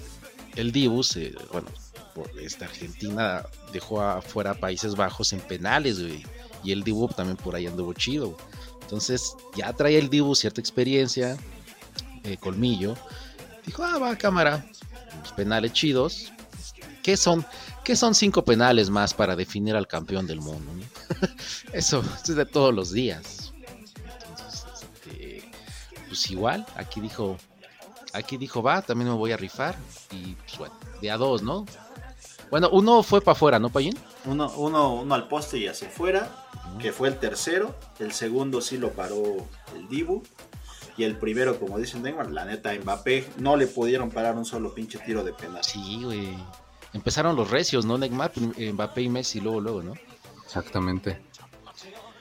[0.58, 1.70] el Dibu, se, bueno,
[2.14, 6.26] por esta Argentina dejó afuera a Países Bajos en penales, güey.
[6.66, 8.38] Y el Dibu también por ahí anduvo chido.
[8.84, 11.38] Entonces ya trae el Dibu cierta experiencia,
[12.24, 12.96] eh, colmillo,
[13.66, 14.66] dijo, ah, va cámara,
[15.22, 16.32] los penales chidos.
[17.02, 17.46] ¿Qué son,
[17.84, 20.72] ¿Qué son cinco penales más para definir al campeón del mundo?
[21.74, 23.54] eso, es de todos los días.
[24.30, 25.52] Entonces, este,
[26.08, 27.38] pues igual, aquí dijo,
[28.14, 29.76] aquí dijo, va, también me voy a rifar.
[30.12, 31.66] Y pues bueno, de a dos, ¿no?
[32.54, 33.98] Bueno, uno fue para afuera, ¿no, Payín?
[34.26, 36.30] Uno, uno, uno al poste y hacia afuera,
[36.80, 37.74] que fue el tercero.
[37.98, 40.22] El segundo sí lo paró el Dibu.
[40.96, 44.72] Y el primero, como dicen Neymar, la neta, Mbappé, no le pudieron parar un solo
[44.72, 45.64] pinche tiro de penal.
[45.64, 46.38] Sí, güey.
[46.94, 47.98] Empezaron los recios, ¿no?
[47.98, 49.96] Neymar, Mbappé y Messi, luego, luego, ¿no?
[50.46, 51.24] Exactamente.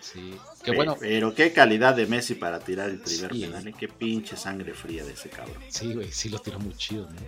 [0.01, 0.35] Sí.
[0.65, 0.97] Qué bueno.
[0.99, 3.75] Pero qué calidad de Messi para tirar el primer penal, ¿eh?
[3.79, 5.63] qué pinche sangre fría de ese cabrón.
[5.69, 7.21] Sí, güey, sí lo tiró muy chido, ¿no?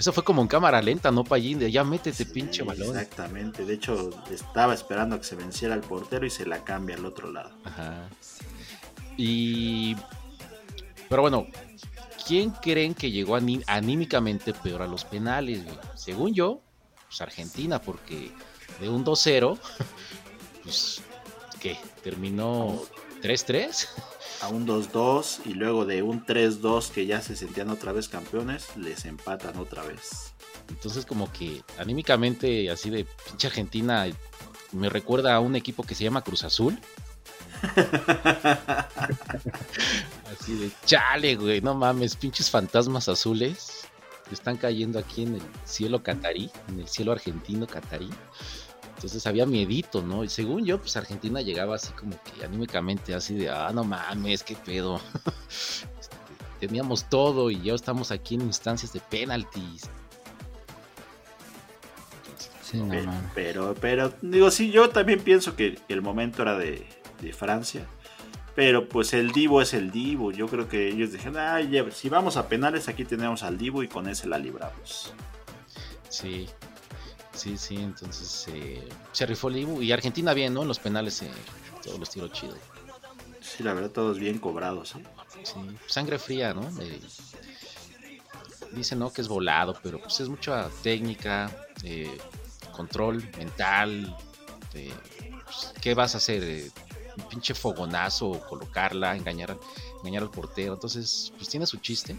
[0.00, 1.58] Eso fue como en cámara lenta, ¿no, Payín?
[1.58, 2.96] De ya métete, pinche balón.
[2.96, 3.66] Exactamente.
[3.66, 7.04] De hecho, estaba esperando a que se venciera el portero y se la cambia al
[7.04, 7.50] otro lado.
[7.64, 8.08] Ajá.
[9.18, 9.94] Y
[11.10, 11.48] pero bueno,
[12.26, 13.36] ¿quién creen que llegó
[13.66, 15.64] anímicamente peor a los penales?
[15.96, 16.62] Según yo,
[17.06, 18.32] pues Argentina, porque
[18.80, 19.58] de un 2-0,
[20.62, 21.02] pues,
[21.60, 21.76] ¿qué?
[22.02, 22.80] Terminó
[23.20, 23.86] 3-3.
[24.42, 28.76] A un 2-2 y luego de un 3-2 que ya se sentían otra vez campeones,
[28.76, 30.34] les empatan otra vez.
[30.68, 34.06] Entonces como que anímicamente así de pinche Argentina
[34.72, 36.78] me recuerda a un equipo que se llama Cruz Azul,
[40.32, 43.80] Así de chale, güey, no mames, pinches fantasmas azules
[44.34, 48.10] están cayendo aquí en el cielo catarí, en el cielo argentino catarí.
[49.00, 50.24] Entonces había miedito, ¿no?
[50.24, 54.42] Y según yo, pues Argentina llegaba así como que anímicamente así de, ah, no mames,
[54.42, 55.00] qué pedo.
[55.98, 56.16] Este,
[56.60, 59.88] teníamos todo y ya estamos aquí en instancias de penaltis.
[63.34, 66.86] pero, pero, digo, sí, yo también pienso que el momento era de,
[67.22, 67.86] de Francia.
[68.54, 70.30] Pero pues el Divo es el Divo.
[70.30, 73.88] Yo creo que ellos dijeron, Ay, si vamos a penales, aquí tenemos al Divo y
[73.88, 75.14] con ese la libramos.
[76.10, 76.50] Sí,
[77.40, 77.76] sí, sí.
[77.76, 79.82] Entonces eh, se rifó el Divo.
[79.82, 80.62] Y Argentina bien, ¿no?
[80.62, 81.22] En los penales.
[81.22, 81.30] Eh,
[81.82, 82.58] todos los tiros chidos.
[83.40, 84.94] Sí, la verdad, todos bien cobrados.
[84.96, 85.02] ¿eh?
[85.42, 85.54] Sí,
[85.86, 86.68] sangre fría, ¿no?
[88.72, 89.12] dicen, ¿no?
[89.12, 91.50] Que es volado, pero pues es mucha técnica,
[91.82, 92.18] eh,
[92.72, 94.16] control mental.
[94.74, 94.92] Eh,
[95.44, 96.70] pues, ¿Qué vas a hacer?
[97.16, 99.58] Un pinche fogonazo, colocarla, engañar,
[99.98, 100.74] engañar al portero.
[100.74, 102.16] Entonces, pues tiene su chiste.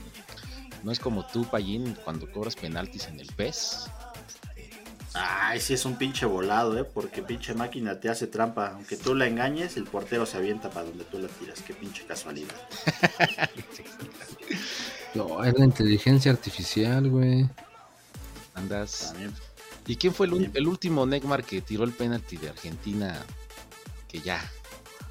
[0.84, 3.90] No es como tú, Payín, cuando cobras penaltis en el PES.
[5.14, 6.86] Ay, sí es un pinche volado, ¿eh?
[6.86, 8.72] Porque pinche máquina te hace trampa.
[8.76, 11.62] Aunque tú la engañes, el portero se avienta para donde tú la tiras.
[11.62, 12.56] Qué pinche casualidad.
[15.16, 17.50] no, es la inteligencia artificial, güey.
[18.54, 19.14] Andas.
[19.86, 23.20] ¿Y quién fue el, el, último Neymar que tiró el penalti de Argentina
[24.08, 24.42] que ya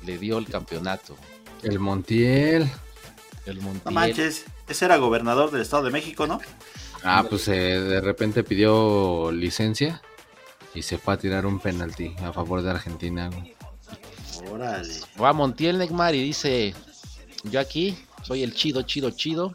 [0.07, 1.15] le dio el campeonato?
[1.63, 2.71] El Montiel.
[3.45, 3.83] El Montiel.
[3.85, 6.41] No manches, ese era gobernador del Estado de México, ¿no?
[7.03, 10.03] Ah, pues eh, de repente pidió licencia
[10.75, 13.31] y se fue a tirar un penalti a favor de Argentina.
[14.51, 14.95] Órale.
[15.21, 16.75] Va Montiel Neymar y dice,
[17.45, 19.55] yo aquí soy el chido, chido, chido.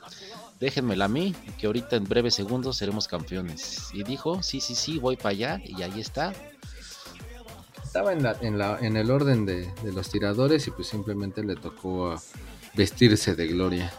[0.60, 3.89] Déjenmela a mí, que ahorita en breves segundos seremos campeones.
[3.93, 5.62] Y dijo, sí, sí, sí, voy para allá.
[5.64, 6.34] Y ahí está.
[7.84, 11.43] Estaba en, la, en, la, en el orden de, de los tiradores y pues simplemente
[11.43, 12.16] le tocó
[12.74, 13.93] vestirse de gloria.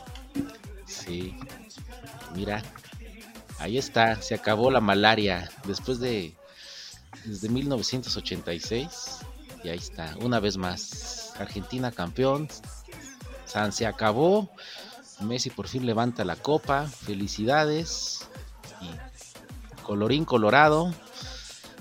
[0.87, 1.37] Sí.
[2.35, 2.63] Mira,
[3.59, 6.35] Ahí está, se acabó la malaria después de
[7.25, 9.19] desde 1986
[9.65, 12.49] y ahí está, una vez más, Argentina campeón,
[13.47, 14.51] San se acabó,
[15.21, 18.29] Messi por fin levanta la copa, felicidades
[18.81, 20.95] y colorín colorado.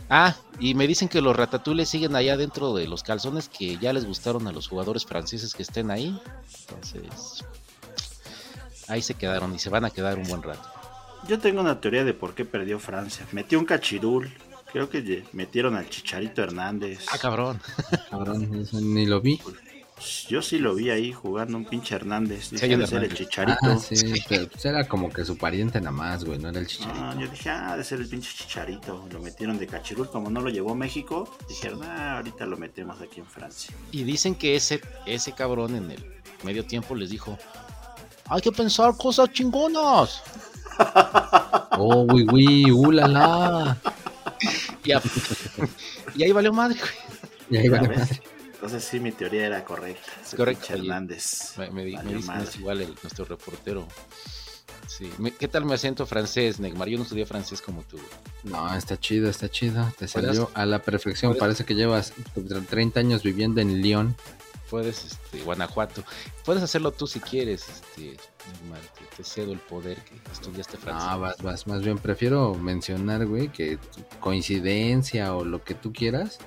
[0.10, 3.92] Ah, y me dicen que los ratatules siguen allá dentro de los calzones que ya
[3.92, 6.20] les gustaron a los jugadores franceses que estén ahí.
[6.62, 7.44] Entonces,
[8.88, 10.85] ahí se quedaron y se van a quedar un buen rato.
[11.28, 13.26] Yo tengo una teoría de por qué perdió Francia.
[13.32, 14.32] Metió un cachirul.
[14.72, 17.06] Creo que metieron al Chicharito Hernández.
[17.12, 17.62] Ah, cabrón.
[18.10, 19.40] cabrón, ni lo vi.
[19.96, 22.52] Pues, yo sí lo vi ahí jugando un pinche Hernández.
[22.52, 23.58] Dije, debe ser el Chicharito.
[23.62, 26.68] Ah, sí, pero pues era como que su pariente nada más, güey, no era el
[26.68, 27.00] Chicharito.
[27.00, 29.08] No, yo dije, ah, debe ser el pinche Chicharito.
[29.12, 31.34] Lo metieron de cachirul, como no lo llevó México.
[31.48, 33.74] Dijeron, ah, ahorita lo metemos aquí en Francia.
[33.94, 36.06] Y dicen que ese, ese cabrón en el
[36.44, 37.38] medio tiempo les dijo,
[38.28, 40.22] hay que pensar cosas chingonas.
[41.78, 43.78] Oh, uy, uy, uh, la, la.
[46.16, 46.80] y ahí valió madre,
[47.50, 48.22] Y ahí valió madre.
[48.54, 50.12] Entonces sí, mi teoría era correcta.
[50.24, 50.74] Es correcto.
[50.74, 51.54] Hernández.
[51.58, 53.88] Me, me, igual el, nuestro reportero.
[54.88, 55.12] Sí.
[55.38, 56.88] ¿Qué tal mi acento francés, Neymar?
[56.88, 58.00] Yo no estudié francés como tú.
[58.44, 59.92] No, está chido, está chido.
[59.98, 61.36] Te salió a la perfección.
[61.38, 62.14] Parece que llevas
[62.70, 64.16] 30 años viviendo en Lyon
[64.70, 66.04] puedes, este, Guanajuato,
[66.44, 71.10] puedes hacerlo tú si quieres, este, te, cedo el poder que estudiaste francés.
[71.10, 73.78] No, vas, vas, más bien prefiero mencionar, güey, que
[74.20, 76.40] coincidencia o lo que tú quieras,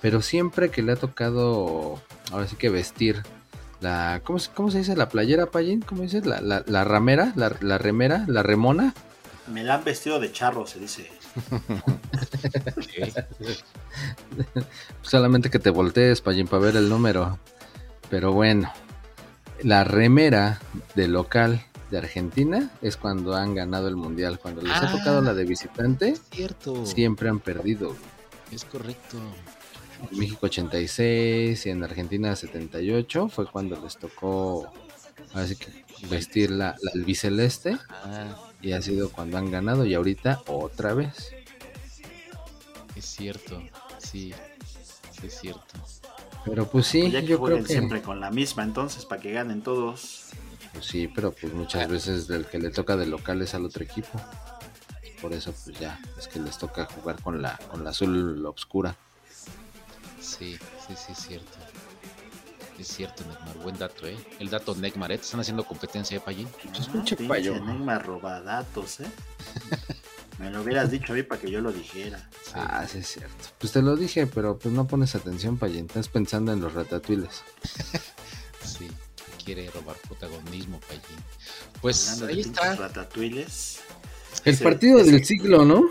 [0.00, 2.00] pero siempre que le ha tocado,
[2.30, 3.22] ahora sí que vestir
[3.80, 4.96] la, ¿cómo, cómo se dice?
[4.96, 6.24] La playera, Payín, ¿cómo dices?
[6.24, 8.94] La, la, la ramera, la, la remera, la remona.
[9.46, 11.10] Me la han vestido de charro, se dice.
[15.02, 17.38] Solamente que te voltees, Payín, para ver el número.
[18.08, 18.72] Pero bueno,
[19.62, 20.60] la remera
[20.94, 24.38] de local de Argentina es cuando han ganado el mundial.
[24.38, 26.86] Cuando les ha tocado la de visitante, cierto.
[26.86, 27.94] siempre han perdido.
[28.50, 29.18] Es correcto.
[30.10, 34.70] En México 86 y en Argentina 78 fue cuando les tocó
[35.32, 35.68] así que
[36.08, 38.36] vestir la, la albiceleste ah.
[38.60, 41.32] y ha sido cuando han ganado y ahorita otra vez.
[42.96, 43.60] Es cierto,
[43.98, 44.32] sí,
[45.12, 45.74] sí es cierto.
[46.44, 49.62] Pero pues sí, pues yo creo que siempre con la misma entonces para que ganen
[49.62, 50.30] todos.
[50.74, 53.84] Pues sí, pero pues muchas veces el que le toca de local es al otro
[53.84, 54.20] equipo.
[55.22, 58.94] Por eso pues ya es que les toca jugar con la con la azul oscura.
[60.20, 61.58] Sí, sí, sí es cierto.
[62.78, 64.16] Es cierto, Neymar, buen dato, ¿eh?
[64.40, 65.14] El dato Neymar, ¿eh?
[65.14, 66.48] están haciendo competencia, ¿eh, Payín?
[66.74, 67.54] Pues pinche payo.
[67.64, 69.06] Neymar roba datos, ¿eh?
[70.40, 72.28] Me lo hubieras dicho a mí para que yo lo dijera.
[72.52, 73.44] Ah, sí es cierto.
[73.60, 75.86] Pues te lo dije, pero pues no pones atención, Payín.
[75.86, 77.44] Estás pensando en los ratatuiles.
[78.64, 78.90] sí,
[79.44, 81.02] quiere robar protagonismo, Payín.
[81.80, 82.76] Pues ahí está.
[82.76, 83.80] Ratatuiles.
[84.44, 85.84] El partido del siglo, ¿no?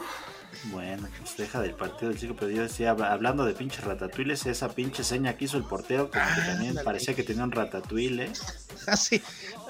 [0.71, 4.73] Bueno, pues deja del partido del siglo, pero yo decía, hablando de pinches ratatuiles, esa
[4.73, 8.25] pinche seña que hizo el portero, como que también parecía que tenía un ratatouille.
[8.25, 8.31] ¿eh?
[8.87, 9.21] Ah, sí,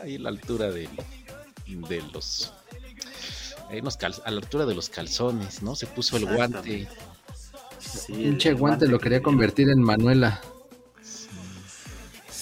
[0.01, 0.89] ahí a la altura de,
[1.67, 2.51] de los
[3.69, 5.75] a la altura de los calzones, ¿no?
[5.75, 6.87] Se puso el guante.
[7.79, 10.41] Sí, pinche guante, lo quería convertir en Manuela.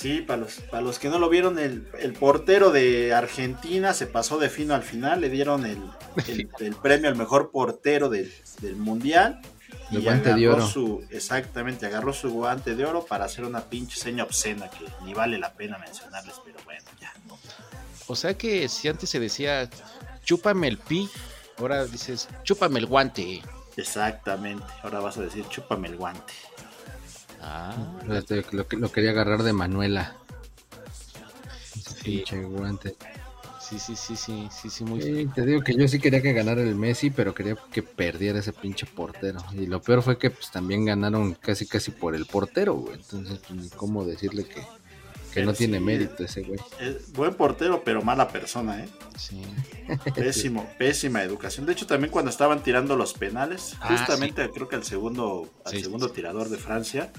[0.01, 1.83] Sí, para los, para los que no lo vieron, el,
[2.19, 5.79] portero de Argentina se pasó de fino al final, le dieron el,
[6.81, 8.31] premio al mejor portero del,
[8.77, 9.39] Mundial.
[9.91, 14.71] y agarró su, exactamente, agarró su guante de oro para hacer una pinche seña obscena
[14.71, 17.13] que ni vale la pena mencionarles, pero bueno, ya.
[18.07, 19.69] O sea que si antes se decía
[20.23, 21.11] chúpame el pi,
[21.59, 23.43] ahora dices chúpame el guante.
[23.77, 26.33] Exactamente, ahora vas a decir chúpame el guante.
[27.41, 27.75] Ah,
[28.11, 30.15] este, lo, lo quería agarrar de Manuela.
[32.03, 32.95] Pinche guante.
[33.59, 36.33] Sí, sí, sí, sí, sí, sí, muy sí, Te digo que yo sí quería que
[36.33, 39.39] ganara el Messi, pero quería que perdiera ese pinche portero.
[39.53, 42.95] Y lo peor fue que pues también ganaron casi casi por el portero, güey.
[42.95, 44.61] Entonces, pues, ni cómo decirle que,
[45.33, 46.59] que no tiene mérito ese güey.
[47.13, 48.89] buen portero, pero mala persona, ¿eh?
[49.17, 49.41] Sí.
[50.15, 51.65] Pésimo, pésima educación.
[51.65, 55.79] De hecho, también cuando estaban tirando los penales, ah, justamente creo que al segundo, al
[55.79, 57.11] segundo tirador de Francia,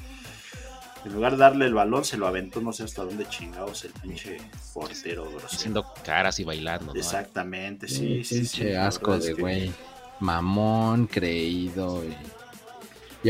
[1.04, 3.92] en lugar de darle el balón, se lo aventó no sé hasta dónde chingados el
[3.92, 4.38] pinche
[4.72, 6.94] portero Haciendo caras y bailando.
[6.94, 8.36] Exactamente, sí, sí.
[8.36, 9.72] Pinche asco de güey.
[10.20, 12.04] Mamón, creído.
[12.04, 12.16] Y,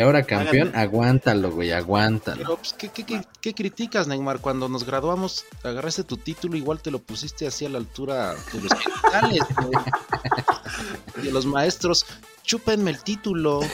[0.01, 2.57] ahora campeón, aguántalo, güey, aguántalo.
[2.57, 4.40] Pues, ¿qué, qué, criticas, Neymar?
[4.40, 8.61] Cuando nos graduamos, agarraste tu título, igual te lo pusiste así a la altura de
[8.61, 11.30] los genitales, güey.
[11.30, 12.07] los maestros,
[12.43, 13.61] chúpenme el título.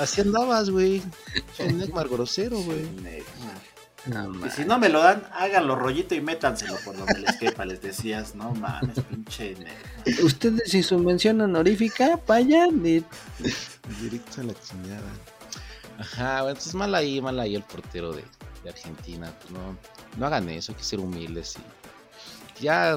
[0.00, 1.02] así andabas, güey.
[1.58, 2.88] Neymar grosero, güey.
[4.06, 7.82] Y si no me lo dan, háganlo rollito y métanselo por donde les quepa, les
[7.82, 9.54] decías, no mames, pinche
[10.24, 13.04] Ustedes y su mención honorífica, vayan y...
[14.00, 15.10] Directo a la chingada.
[15.98, 18.24] Ajá, bueno, entonces mal ahí, mal ahí el portero de,
[18.66, 19.32] Argentina.
[19.40, 19.76] Pues no,
[20.16, 21.56] no hagan eso, hay que ser humildes
[22.58, 22.96] y ya,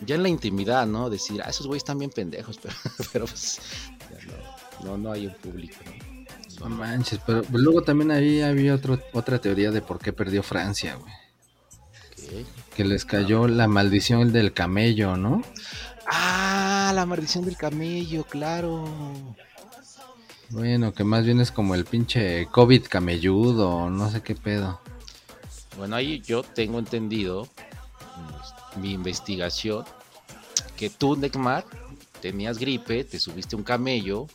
[0.00, 1.10] ya en la intimidad, ¿no?
[1.10, 2.74] Decir, ah, esos güeyes están bien pendejos, pero,
[3.12, 3.60] pero pues
[4.10, 5.76] ya no no, no hay un público.
[5.84, 5.92] No,
[6.64, 11.14] manches, pero luego también ahí había otro, otra teoría de por qué perdió Francia, güey.
[12.74, 15.42] Que les cayó la maldición del camello, ¿no?
[16.06, 18.84] Ah, la maldición del camello, claro.
[20.50, 24.80] Bueno, que más bien es como el pinche COVID camelludo, no sé qué pedo.
[25.76, 29.84] Bueno, ahí yo tengo entendido, pues, mi investigación,
[30.76, 31.64] que tú, Neymar,
[32.20, 34.26] tenías gripe, te subiste un camello,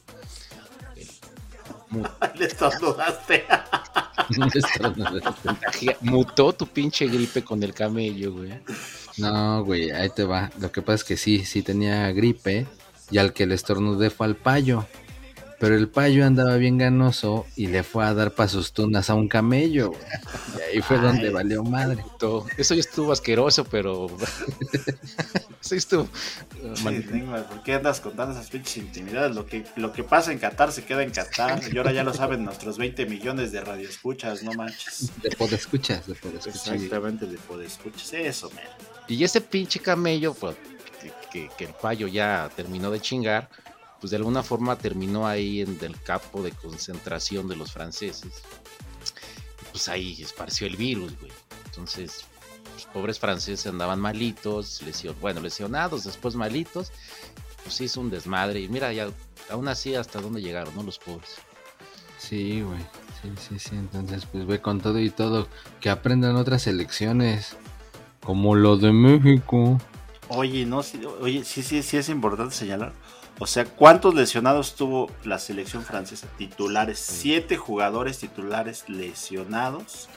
[2.36, 3.46] Le estornudaste.
[6.02, 8.54] Mutó tu pinche gripe con el camello, güey.
[9.18, 10.52] No, güey, ahí te va.
[10.60, 12.68] Lo que pasa es que sí, sí tenía gripe.
[13.10, 14.86] Y al que le estornudé fue al payo.
[15.60, 19.16] Pero el payo andaba bien ganoso y le fue a dar pa' sus tunas a
[19.16, 19.92] un camello.
[20.58, 22.04] Y ahí fue donde valió madre.
[22.58, 24.08] Eso ya estuvo asqueroso, pero.
[25.72, 29.36] ¿Por qué andas contando esas pinches intimidades?
[29.36, 31.62] Lo que, lo que pasa en Qatar se queda en Qatar.
[31.72, 35.12] Y ahora ya lo saben nuestros 20 millones de radioescuchas, no manches.
[35.22, 36.68] De podescuchas, de podescuchas.
[36.68, 38.14] Exactamente, de podescuchas.
[38.14, 38.64] Eso, man.
[39.08, 40.56] Y ese pinche camello, pues,
[41.32, 43.50] que, que el payo ya terminó de chingar
[44.02, 48.42] pues de alguna forma terminó ahí en el campo de concentración de los franceses.
[49.72, 51.32] Pues ahí esparció el virus, güey.
[51.68, 52.26] Entonces,
[52.74, 56.92] los pobres franceses andaban malitos, lesion, bueno, lesionados, después malitos.
[57.64, 58.60] Pues hizo un desmadre.
[58.60, 59.10] Y mira, ya,
[59.50, 60.84] aún así, hasta dónde llegaron, ¿no?
[60.84, 61.38] Los pobres.
[62.18, 62.80] Sí, güey.
[63.22, 63.76] Sí, sí, sí.
[63.76, 65.48] Entonces, pues ve con todo y todo.
[65.80, 67.56] Que aprendan otras elecciones.
[68.24, 69.80] Como lo de México.
[70.30, 72.94] Oye, no, sí, oye, sí, sí, sí es importante señalar
[73.42, 76.28] o sea, ¿cuántos lesionados tuvo la selección francesa?
[76.38, 80.10] Titulares, siete jugadores titulares lesionados.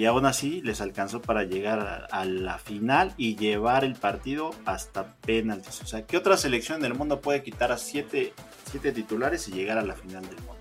[0.00, 5.12] Y aún así les alcanzó para llegar a, la final y llevar el partido hasta
[5.16, 5.82] penaltis.
[5.82, 8.32] O sea, ¿qué otra selección del mundo puede quitar a siete,
[8.94, 10.54] titulares y llegar a la final del mundo?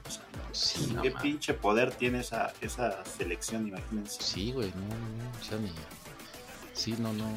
[0.52, 3.70] O sea, ¿Qué pinche poder tiene esa, esa selección?
[3.70, 4.22] Imagínense.
[4.22, 5.70] Sí, güey, no, no, no.
[6.74, 7.34] Sí, no, no.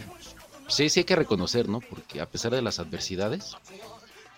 [0.67, 1.79] Sí, sí hay que reconocer, ¿no?
[1.79, 3.57] Porque a pesar de las adversidades,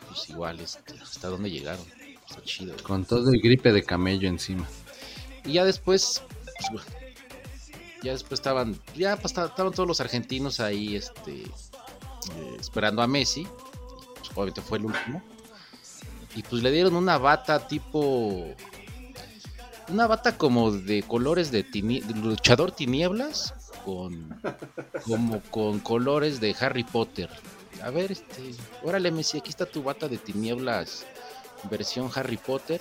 [0.07, 1.87] pues igual, este, hasta dónde llegaron.
[2.29, 2.77] Está chido.
[2.83, 4.69] Con todo el gripe de camello encima.
[5.47, 6.23] Y ya después,
[6.71, 6.85] pues,
[8.05, 13.47] ya después estaban, ya estaban todos los argentinos ahí, este, eh, esperando a Messi.
[14.19, 15.23] Pues, obviamente fue el último.
[16.37, 18.55] Y pues le dieron una bata tipo,
[19.89, 24.41] una bata como de colores de, de luchador tinieblas con
[25.05, 27.31] como con colores de Harry Potter
[27.83, 31.05] a ver, este, órale Messi, aquí está tu bata de tinieblas
[31.71, 32.81] versión Harry Potter.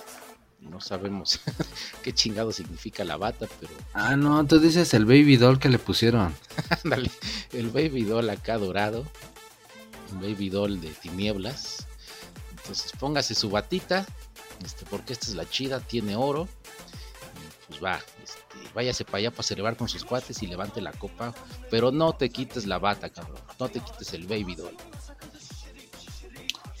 [0.70, 1.40] No sabemos
[2.02, 3.72] qué chingado significa la bata, pero...
[3.92, 6.34] Ah, no, tú dices el baby doll que le pusieron.
[6.84, 7.10] Ándale,
[7.52, 9.04] el baby doll acá dorado.
[10.12, 11.86] Un baby doll de tinieblas.
[12.50, 14.06] Entonces póngase su batita,
[14.64, 16.48] este, porque esta es la chida, tiene oro.
[17.36, 20.92] Y pues va, este, váyase para allá para celebrar con sus cuates y levante la
[20.92, 21.34] copa.
[21.70, 23.40] Pero no te quites la bata, cabrón.
[23.60, 24.76] No te quites el baby doll.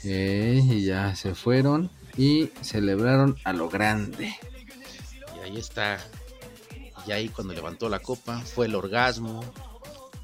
[0.02, 4.36] y ya se fueron y celebraron a lo grande.
[5.36, 5.98] Y ahí está.
[7.06, 9.44] Y ahí cuando levantó la copa fue el orgasmo.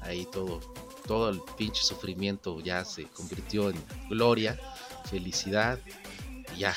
[0.01, 0.59] Ahí todo,
[1.05, 3.75] todo el pinche sufrimiento ya se convirtió en
[4.09, 4.59] gloria,
[5.05, 5.79] felicidad.
[6.55, 6.75] Y ya,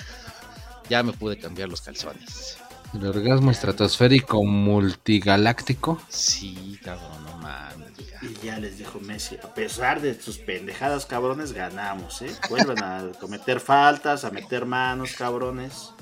[0.88, 2.58] ya me pude cambiar los calzones.
[2.94, 6.00] El orgasmo estratosférico multigaláctico.
[6.08, 7.90] Sí, cabrón, no mames.
[8.22, 12.30] Y ya les dijo Messi, a pesar de sus pendejadas, cabrones, ganamos, ¿eh?
[12.48, 15.93] Vuelven a cometer faltas, a meter manos, cabrones.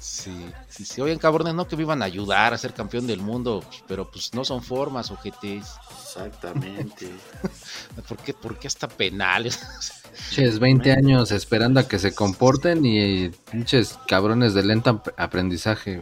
[0.00, 1.00] Sí, sí, sí.
[1.00, 4.32] Oigan, cabrones, no que me iban a ayudar a ser campeón del mundo, pero pues
[4.34, 5.66] no son formas, ojetes.
[6.02, 7.10] Exactamente.
[8.08, 9.58] ¿Por qué, ¿Por qué hasta penales?
[10.30, 16.00] Pinches 20 años esperando a que se comporten y pinches cabrones de lento aprendizaje.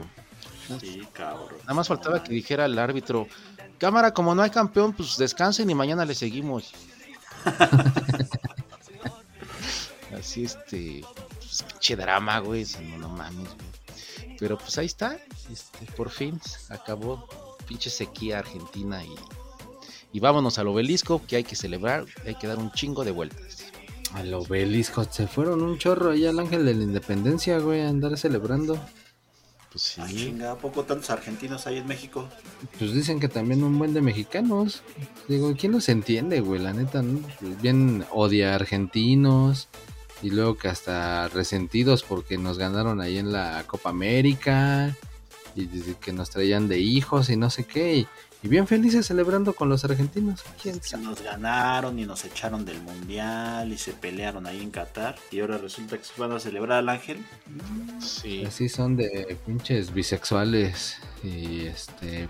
[0.81, 1.59] Sí, cabrón.
[1.63, 3.29] Nada más faltaba que dijera el árbitro,
[3.79, 6.73] cámara, como no hay campeón, pues descansen y mañana le seguimos.
[10.19, 11.05] Así este,
[11.39, 12.67] pues, pinche drama, güey,
[12.99, 13.49] no, mames,
[14.39, 15.19] Pero pues ahí está,
[15.51, 17.27] este, por fin acabó
[17.67, 19.15] pinche sequía argentina y,
[20.13, 23.65] y vámonos al obelisco que hay que celebrar, hay que dar un chingo de vueltas.
[24.15, 28.17] Al obelisco, se fueron un chorro ahí al ángel de la independencia, güey, a andar
[28.17, 28.79] celebrando.
[29.71, 30.01] Pues sí.
[30.03, 32.27] Ay, chinga, ¿a poco tantos argentinos hay en México?
[32.79, 34.83] Pues dicen que también un buen de mexicanos.
[35.29, 36.63] Digo, ¿quién los entiende, güey?
[36.63, 37.21] La neta, ¿no?
[37.61, 39.69] Bien odia argentinos.
[40.23, 44.97] Y luego que hasta resentidos porque nos ganaron ahí en la Copa América.
[45.55, 48.07] Y que nos traían de hijos y no sé qué.
[48.43, 50.45] Y bien felices celebrando con los argentinos.
[50.63, 51.05] ¿Quién sabe?
[51.05, 55.17] Nos ganaron y nos echaron del mundial y se pelearon ahí en Qatar.
[55.31, 57.25] Y ahora resulta que se van a celebrar al ángel.
[58.01, 58.45] Sí.
[58.45, 60.99] Así son de pinches bisexuales.
[61.25, 62.29] Y este.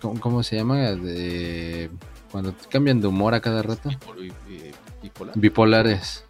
[0.00, 0.92] ¿Cómo, se llama?
[0.92, 1.90] De.
[2.30, 3.90] Cuando cambian de humor a cada rato.
[5.34, 6.24] Bipolares.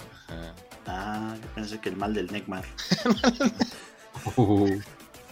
[0.87, 2.65] Ah, yo pensé que el mal del Neymar.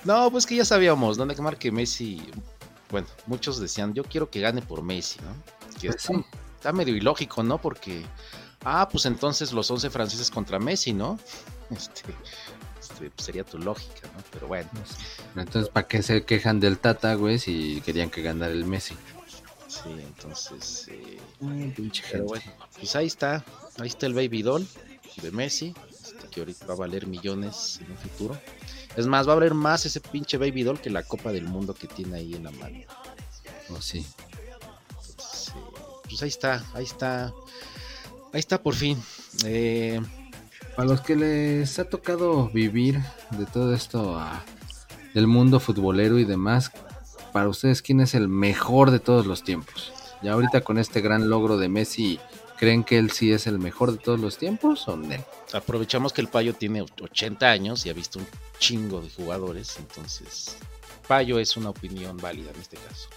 [0.04, 1.26] No, pues que ya sabíamos, ¿no?
[1.26, 2.22] Neymar que Messi
[2.90, 5.34] bueno, muchos decían, yo quiero que gane por Messi, ¿no?
[5.80, 6.08] Que pues
[6.56, 7.60] está, medio ilógico, ¿no?
[7.60, 8.04] Porque,
[8.64, 11.18] ah, pues entonces los 11 franceses contra Messi, ¿no?
[11.68, 12.02] Este,
[12.80, 14.22] este pues sería tu lógica, ¿no?
[14.30, 14.70] Pero bueno.
[15.34, 18.96] Entonces, ¿para qué se quejan del Tata, güey, si querían que ganara el Messi?
[19.82, 22.44] Sí, entonces, eh, pinche pero bueno,
[22.78, 23.44] pues ahí está,
[23.78, 24.66] ahí está el Baby Doll
[25.20, 28.40] de Messi, este, que ahorita va a valer millones en un futuro.
[28.96, 31.74] Es más, va a valer más ese pinche Baby Doll que la Copa del Mundo
[31.74, 32.78] que tiene ahí en la mano.
[33.70, 34.06] Oh, sí.
[36.04, 37.32] pues ahí está, ahí está.
[38.32, 39.02] Ahí está por fin.
[39.44, 40.00] Eh,
[40.74, 43.00] Para los que les ha tocado vivir
[43.30, 44.20] de todo esto
[45.14, 46.70] del mundo futbolero y demás,
[47.36, 49.92] para ustedes, ¿quién es el mejor de todos los tiempos?
[50.22, 52.18] Ya ahorita con este gran logro de Messi,
[52.56, 55.14] ¿creen que él sí es el mejor de todos los tiempos o no?
[55.52, 58.26] Aprovechamos que el Payo tiene 80 años y ha visto un
[58.58, 60.56] chingo de jugadores, entonces
[61.06, 63.10] Payo es una opinión válida en este caso.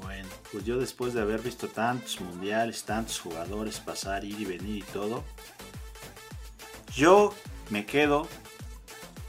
[0.00, 4.76] Bueno, pues yo después de haber visto tantos mundiales, tantos jugadores pasar, ir y venir
[4.76, 5.24] y todo,
[6.94, 7.34] yo
[7.68, 8.28] me quedo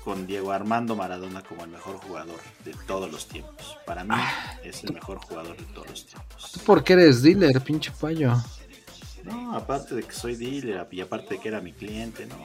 [0.05, 3.75] con Diego Armando Maradona como el mejor jugador de todos los tiempos.
[3.87, 4.59] Para mí ah.
[4.63, 6.51] es el mejor jugador de todos los tiempos.
[6.53, 8.35] ¿Tú por qué eres dealer, pinche payo?
[9.23, 12.35] No, aparte de que soy dealer y aparte de que era mi cliente, no,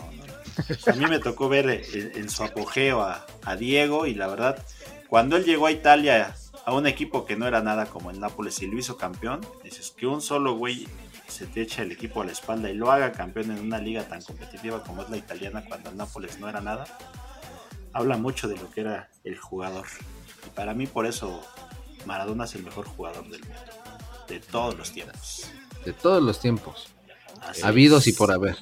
[0.90, 4.64] a mí me tocó ver en, su apogeo a, Diego y la verdad,
[5.06, 6.34] cuando él llegó a Italia
[6.64, 9.92] a un equipo que no era nada como el Nápoles y lo hizo campeón, dices
[9.94, 10.88] que un solo güey
[11.28, 14.04] se te echa el equipo a la espalda y lo haga campeón en una liga
[14.04, 16.86] tan competitiva como es la italiana cuando el Nápoles no era nada,
[17.92, 19.86] habla mucho de lo que era el jugador.
[20.46, 21.42] Y para mí por eso
[22.06, 23.60] Maradona es el mejor jugador del mundo,
[24.28, 25.50] de todos los tiempos.
[25.84, 26.88] De todos los tiempos.
[27.62, 28.56] habidos y por haber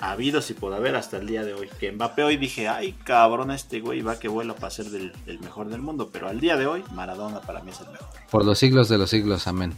[0.00, 1.68] habidos y por haber hasta el día de hoy.
[1.80, 5.68] Que Mbappé hoy dije, ay cabrón, este güey va que vuela para ser del, mejor
[5.68, 6.10] del mundo.
[6.12, 8.08] Pero al día de hoy, Maradona para mí es el mejor.
[8.30, 9.72] Por los siglos de los siglos, amén.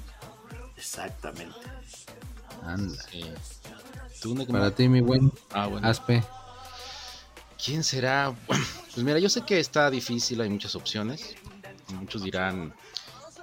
[0.77, 1.57] Exactamente.
[2.63, 3.03] Anda.
[4.51, 6.25] Para ti, mi buen ah, Aspe.
[7.63, 8.35] ¿Quién será?
[8.47, 11.35] Pues mira, yo sé que está difícil, hay muchas opciones.
[11.93, 12.73] Muchos dirán,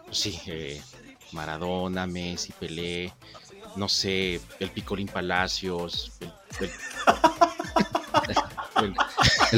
[0.06, 0.82] pues sí, eh,
[1.32, 3.14] Maradona, Messi, Pelé,
[3.76, 6.14] no sé, el Picolín Palacios,
[6.60, 6.72] el,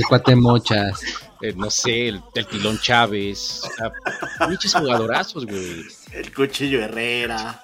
[0.08, 1.02] Cuatemochas,
[1.42, 3.62] eh, no sé, el, el Tilón Chávez,
[4.48, 5.84] muchos jugadorazos, güey.
[6.14, 7.62] El Cuchillo Herrera.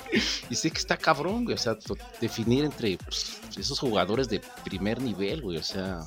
[0.49, 1.77] Y sé que está cabrón, güey, o sea,
[2.21, 6.01] definir entre pues, esos jugadores de primer nivel, güey, o sea,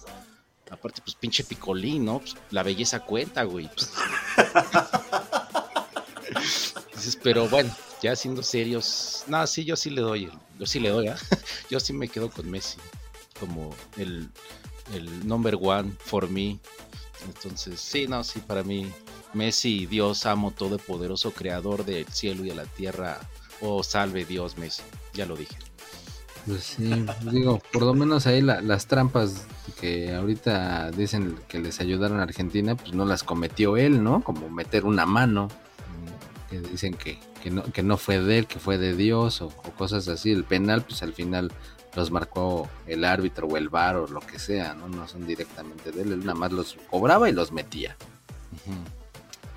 [0.71, 2.21] aparte, pues pinche Picolín, ¿no?
[2.21, 3.69] Pues, la belleza cuenta, güey.
[3.69, 3.91] Pues.
[7.23, 11.09] pero bueno, ya siendo serios, no, sí, yo sí le doy, yo sí le doy,
[11.09, 11.15] ¿eh?
[11.71, 12.79] yo sí me quedo con Messi.
[13.41, 14.31] como el,
[14.95, 16.59] el number one for me.
[17.25, 18.91] Entonces, sí, no, sí, para mí,
[19.33, 23.19] Messi, Dios amo, todopoderoso, creador del cielo y de la tierra.
[23.61, 24.83] Oh, salve Dios, Messi.
[25.15, 25.57] Ya lo dije.
[26.47, 29.47] Pues sí, digo, por lo menos ahí las trampas
[29.81, 34.23] que ahorita dicen que les ayudaron a Argentina, pues no las cometió él, ¿no?
[34.23, 35.49] Como meter una mano,
[36.49, 39.49] que dicen que, que, no, que no fue de él, que fue de Dios o,
[39.49, 40.31] cosas así.
[40.31, 41.51] El penal, pues al final
[41.97, 44.89] los marcó el árbitro o el bar o lo que sea, ¿no?
[44.89, 47.97] No son directamente de él, él nada más los cobraba y los metía.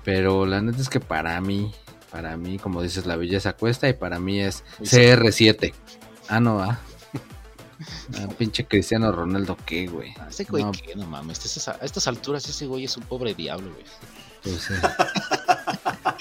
[0.02, 1.72] Pero la neta es que para mí,
[2.10, 5.72] para mí, como dices, la belleza cuesta y para mí es CR7.
[6.30, 6.78] Ah, no, ah.
[8.14, 8.28] ah.
[8.38, 10.14] pinche Cristiano Ronaldo, ¿qué, güey?
[10.20, 10.94] Ah, ese güey, ¿qué?
[10.94, 11.68] No mames.
[11.68, 13.84] A estas alturas, ese güey es un pobre diablo, güey.
[14.42, 14.70] Pues,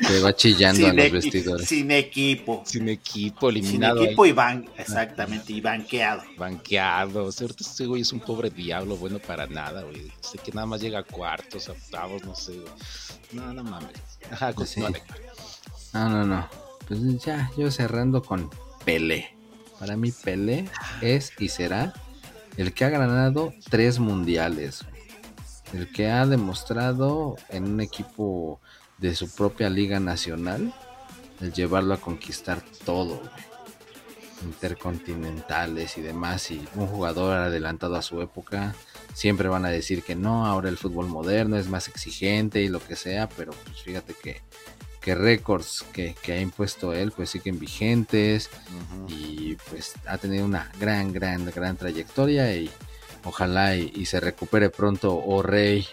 [0.07, 1.67] Se va chillando a los vestidores.
[1.67, 2.63] Sin equipo.
[2.65, 3.97] Sin equipo, eliminado.
[3.97, 6.23] Sin equipo y ban exactamente, y banqueado.
[6.37, 7.25] Banqueado.
[7.25, 10.11] O sea, ahorita este güey es un pobre diablo, bueno para nada, güey.
[10.21, 12.73] Sé que nada más llega a cuartos, a octavos, no sé, güey.
[13.33, 13.91] No, no mames.
[14.31, 14.75] Ajá, pues
[15.93, 16.49] No, no, no.
[16.87, 18.49] Pues ya, yo cerrando con
[18.83, 19.38] Pelé.
[19.79, 20.69] Para mí, Pelé
[21.01, 21.93] es y será
[22.57, 24.85] el que ha ganado tres mundiales.
[25.73, 28.59] El que ha demostrado en un equipo
[28.97, 30.73] de su propia liga nacional,
[31.39, 33.21] el llevarlo a conquistar todo,
[34.43, 38.75] intercontinentales y demás, y un jugador adelantado a su época,
[39.13, 42.79] siempre van a decir que no, ahora el fútbol moderno es más exigente y lo
[42.85, 44.41] que sea, pero pues fíjate que,
[45.09, 48.51] que récords que, que, ha impuesto él pues siguen vigentes
[49.07, 52.69] y pues ha tenido una gran, gran, gran trayectoria y
[53.23, 55.87] ojalá y, se recupere pronto o Rey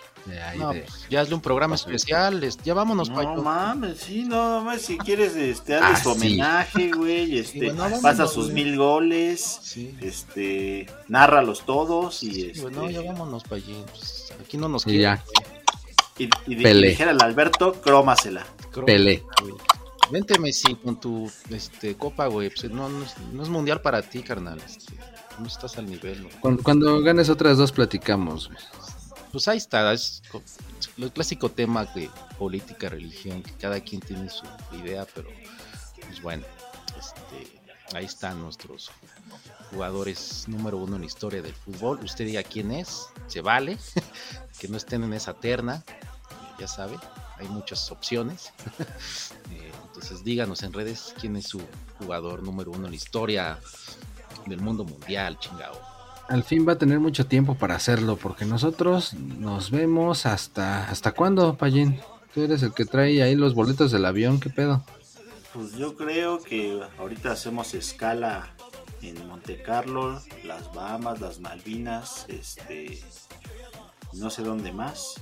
[0.58, 3.08] no, pues, ya hazle un programa especial, ya vámonos.
[3.08, 8.26] No mames, sí, no mames, si quieres, este, hazle ah, su homenaje, güey, este, pasa
[8.26, 12.60] sus mil goles, este, nárralos todos y este...
[12.60, 15.20] Bueno, ya vámonos para allí, pues, aquí no nos quiere.
[16.18, 18.46] Y, y, dijera al Alberto, crómasela.
[18.84, 19.22] Pele.
[20.10, 23.04] Vente Messi con tu este, copa, güey, pues, no, no,
[23.42, 24.94] es, mundial para ti, carnal, este,
[25.38, 26.28] no estás al nivel.
[26.40, 28.58] Cuando, cuando, ganes otras dos platicamos, güey
[29.36, 30.22] pues ahí está, es
[30.96, 32.08] el clásico tema de
[32.38, 35.28] política, religión, que cada quien tiene su idea, pero
[36.00, 36.42] pues bueno,
[36.98, 37.60] este,
[37.94, 38.90] ahí están nuestros
[39.70, 42.00] jugadores número uno en la historia del fútbol.
[42.02, 43.76] Usted diga quién es, se vale,
[44.58, 45.84] que no estén en esa terna,
[46.58, 46.96] ya sabe,
[47.38, 48.52] hay muchas opciones.
[49.52, 51.62] Eh, entonces díganos en redes quién es su
[52.00, 53.60] jugador número uno en la historia
[54.44, 55.80] del mundo mundial, chingado
[56.28, 60.88] al fin va a tener mucho tiempo para hacerlo, porque nosotros nos vemos hasta...
[60.90, 62.00] ¿Hasta cuándo, Payín?
[62.34, 64.84] Tú eres el que trae ahí los boletos del avión, ¿qué pedo?
[65.52, 68.54] Pues yo creo que ahorita hacemos escala
[69.02, 73.02] en Monte Carlo, las Bahamas, las Malvinas, este...
[74.16, 75.14] No sé dónde más.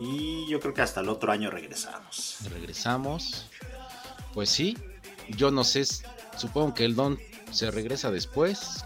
[0.00, 2.38] Y yo creo que hasta el otro año regresamos.
[2.50, 3.46] Regresamos.
[4.32, 4.76] Pues sí,
[5.28, 5.84] yo no sé,
[6.36, 7.18] supongo que el Don
[7.52, 8.84] se regresa después,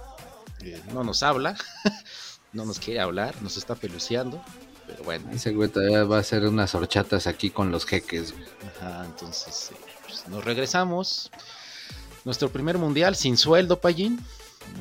[0.93, 1.57] no nos habla,
[2.53, 4.43] no nos quiere hablar, nos está peluceando,
[4.87, 5.31] pero bueno.
[5.33, 8.35] Ese güey todavía va a hacer unas horchatas aquí con los jeques.
[8.77, 11.31] Ajá, entonces eh, pues, nos regresamos.
[12.25, 14.19] Nuestro primer mundial sin sueldo, Payín.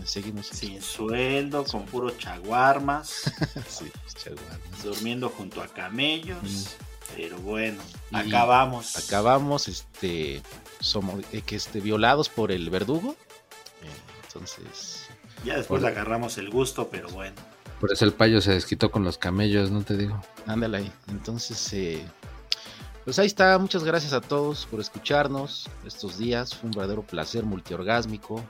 [0.05, 3.31] Seguimos sin sueldo, con puro chaguarmas.
[3.67, 4.83] sí, chaguarmas.
[4.83, 6.77] Durmiendo junto a camellos.
[7.15, 7.81] Pero bueno,
[8.11, 8.97] acabamos.
[8.97, 10.41] Acabamos, este,
[10.79, 13.15] somos eh, que este, violados por el verdugo.
[13.81, 15.07] Eh, entonces,
[15.45, 17.35] ya después agarramos el gusto, pero bueno.
[17.79, 20.21] Por eso el payo se desquitó con los camellos, no te digo.
[20.47, 20.91] Ándale ahí.
[21.09, 22.03] Entonces, eh,
[23.05, 23.57] pues ahí está.
[23.59, 26.55] Muchas gracias a todos por escucharnos estos días.
[26.55, 28.43] Fue un verdadero placer multiorgásmico.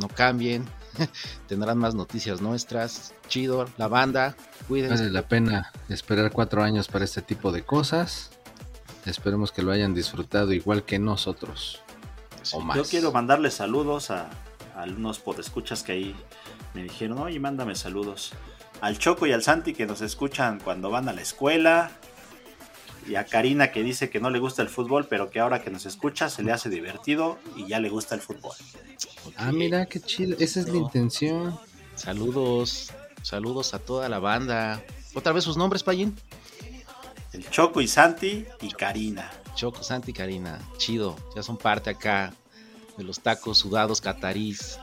[0.00, 0.64] No cambien.
[1.48, 3.14] Tendrán más noticias nuestras.
[3.28, 4.36] Chido, la banda.
[4.66, 5.04] Cuídense.
[5.04, 8.30] Vale la pena esperar cuatro años para este tipo de cosas.
[9.06, 11.80] Esperemos que lo hayan disfrutado igual que nosotros.
[12.52, 12.76] O más.
[12.76, 14.28] Yo quiero mandarles saludos a,
[14.78, 16.16] algunos podescuchas que ahí
[16.74, 18.32] me dijeron, oye, mándame saludos.
[18.80, 21.90] Al Choco y al Santi que nos escuchan cuando van a la escuela.
[23.08, 25.70] Y a Karina que dice que no le gusta el fútbol, pero que ahora que
[25.70, 28.52] nos escucha se le hace divertido y ya le gusta el fútbol.
[29.36, 30.36] Ah, mira, qué chido.
[30.38, 31.58] Esa es la intención.
[31.94, 34.82] Saludos, saludos a toda la banda.
[35.14, 36.14] ¿Otra vez sus nombres, Payín?
[37.32, 39.30] El Choco y Santi y Karina.
[39.54, 40.58] Choco, Santi y Karina.
[40.76, 42.34] Chido, ya son parte acá
[42.98, 44.78] de los tacos sudados catarís.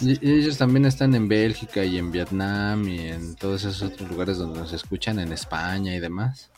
[0.00, 4.38] y ellos también están en Bélgica y en Vietnam y en todos esos otros lugares
[4.38, 6.50] donde nos escuchan, en España y demás.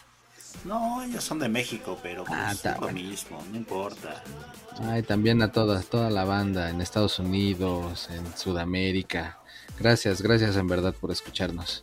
[0.65, 4.23] No, ellos son de México, pero pues ah, lo mismo, no importa.
[4.83, 9.43] Ay, también a toda, toda la banda en Estados Unidos, en Sudamérica,
[9.79, 11.83] Gracias, gracias en verdad por escucharnos.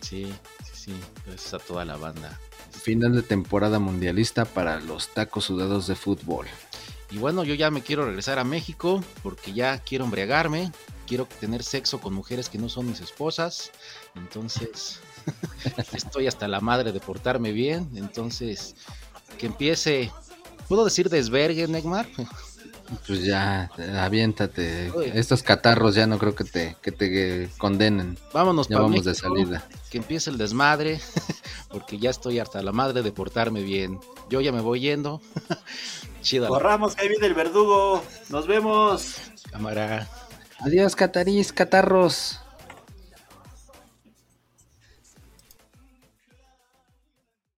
[0.00, 0.32] Sí,
[0.64, 0.94] sí, sí,
[1.26, 2.38] gracias a toda la banda.
[2.72, 6.46] Final de temporada mundialista para los tacos sudados de fútbol.
[7.10, 10.72] Y bueno, yo ya me quiero regresar a México porque ya quiero embriagarme,
[11.06, 13.70] quiero tener sexo con mujeres que no son mis esposas.
[14.14, 15.00] Entonces,
[15.92, 17.90] estoy hasta la madre de portarme bien.
[17.94, 18.74] Entonces,
[19.38, 20.10] que empiece,
[20.68, 22.06] ¿puedo decir desvergue, Neymar?
[23.06, 23.70] Pues ya,
[24.00, 24.92] aviéntate.
[25.14, 28.18] Estos catarros ya no creo que te, que te condenen.
[28.32, 29.64] Vámonos, ya vamos de salida.
[29.90, 31.00] Que empiece el desmadre,
[31.70, 34.00] porque ya estoy hasta la madre de portarme bien.
[34.28, 35.20] Yo ya me voy yendo.
[36.22, 36.48] Chido.
[36.48, 38.02] Corramos, que ahí viene el verdugo.
[38.28, 39.16] Nos vemos.
[39.52, 40.08] Cámara.
[40.58, 42.39] Adiós, catarís, catarros.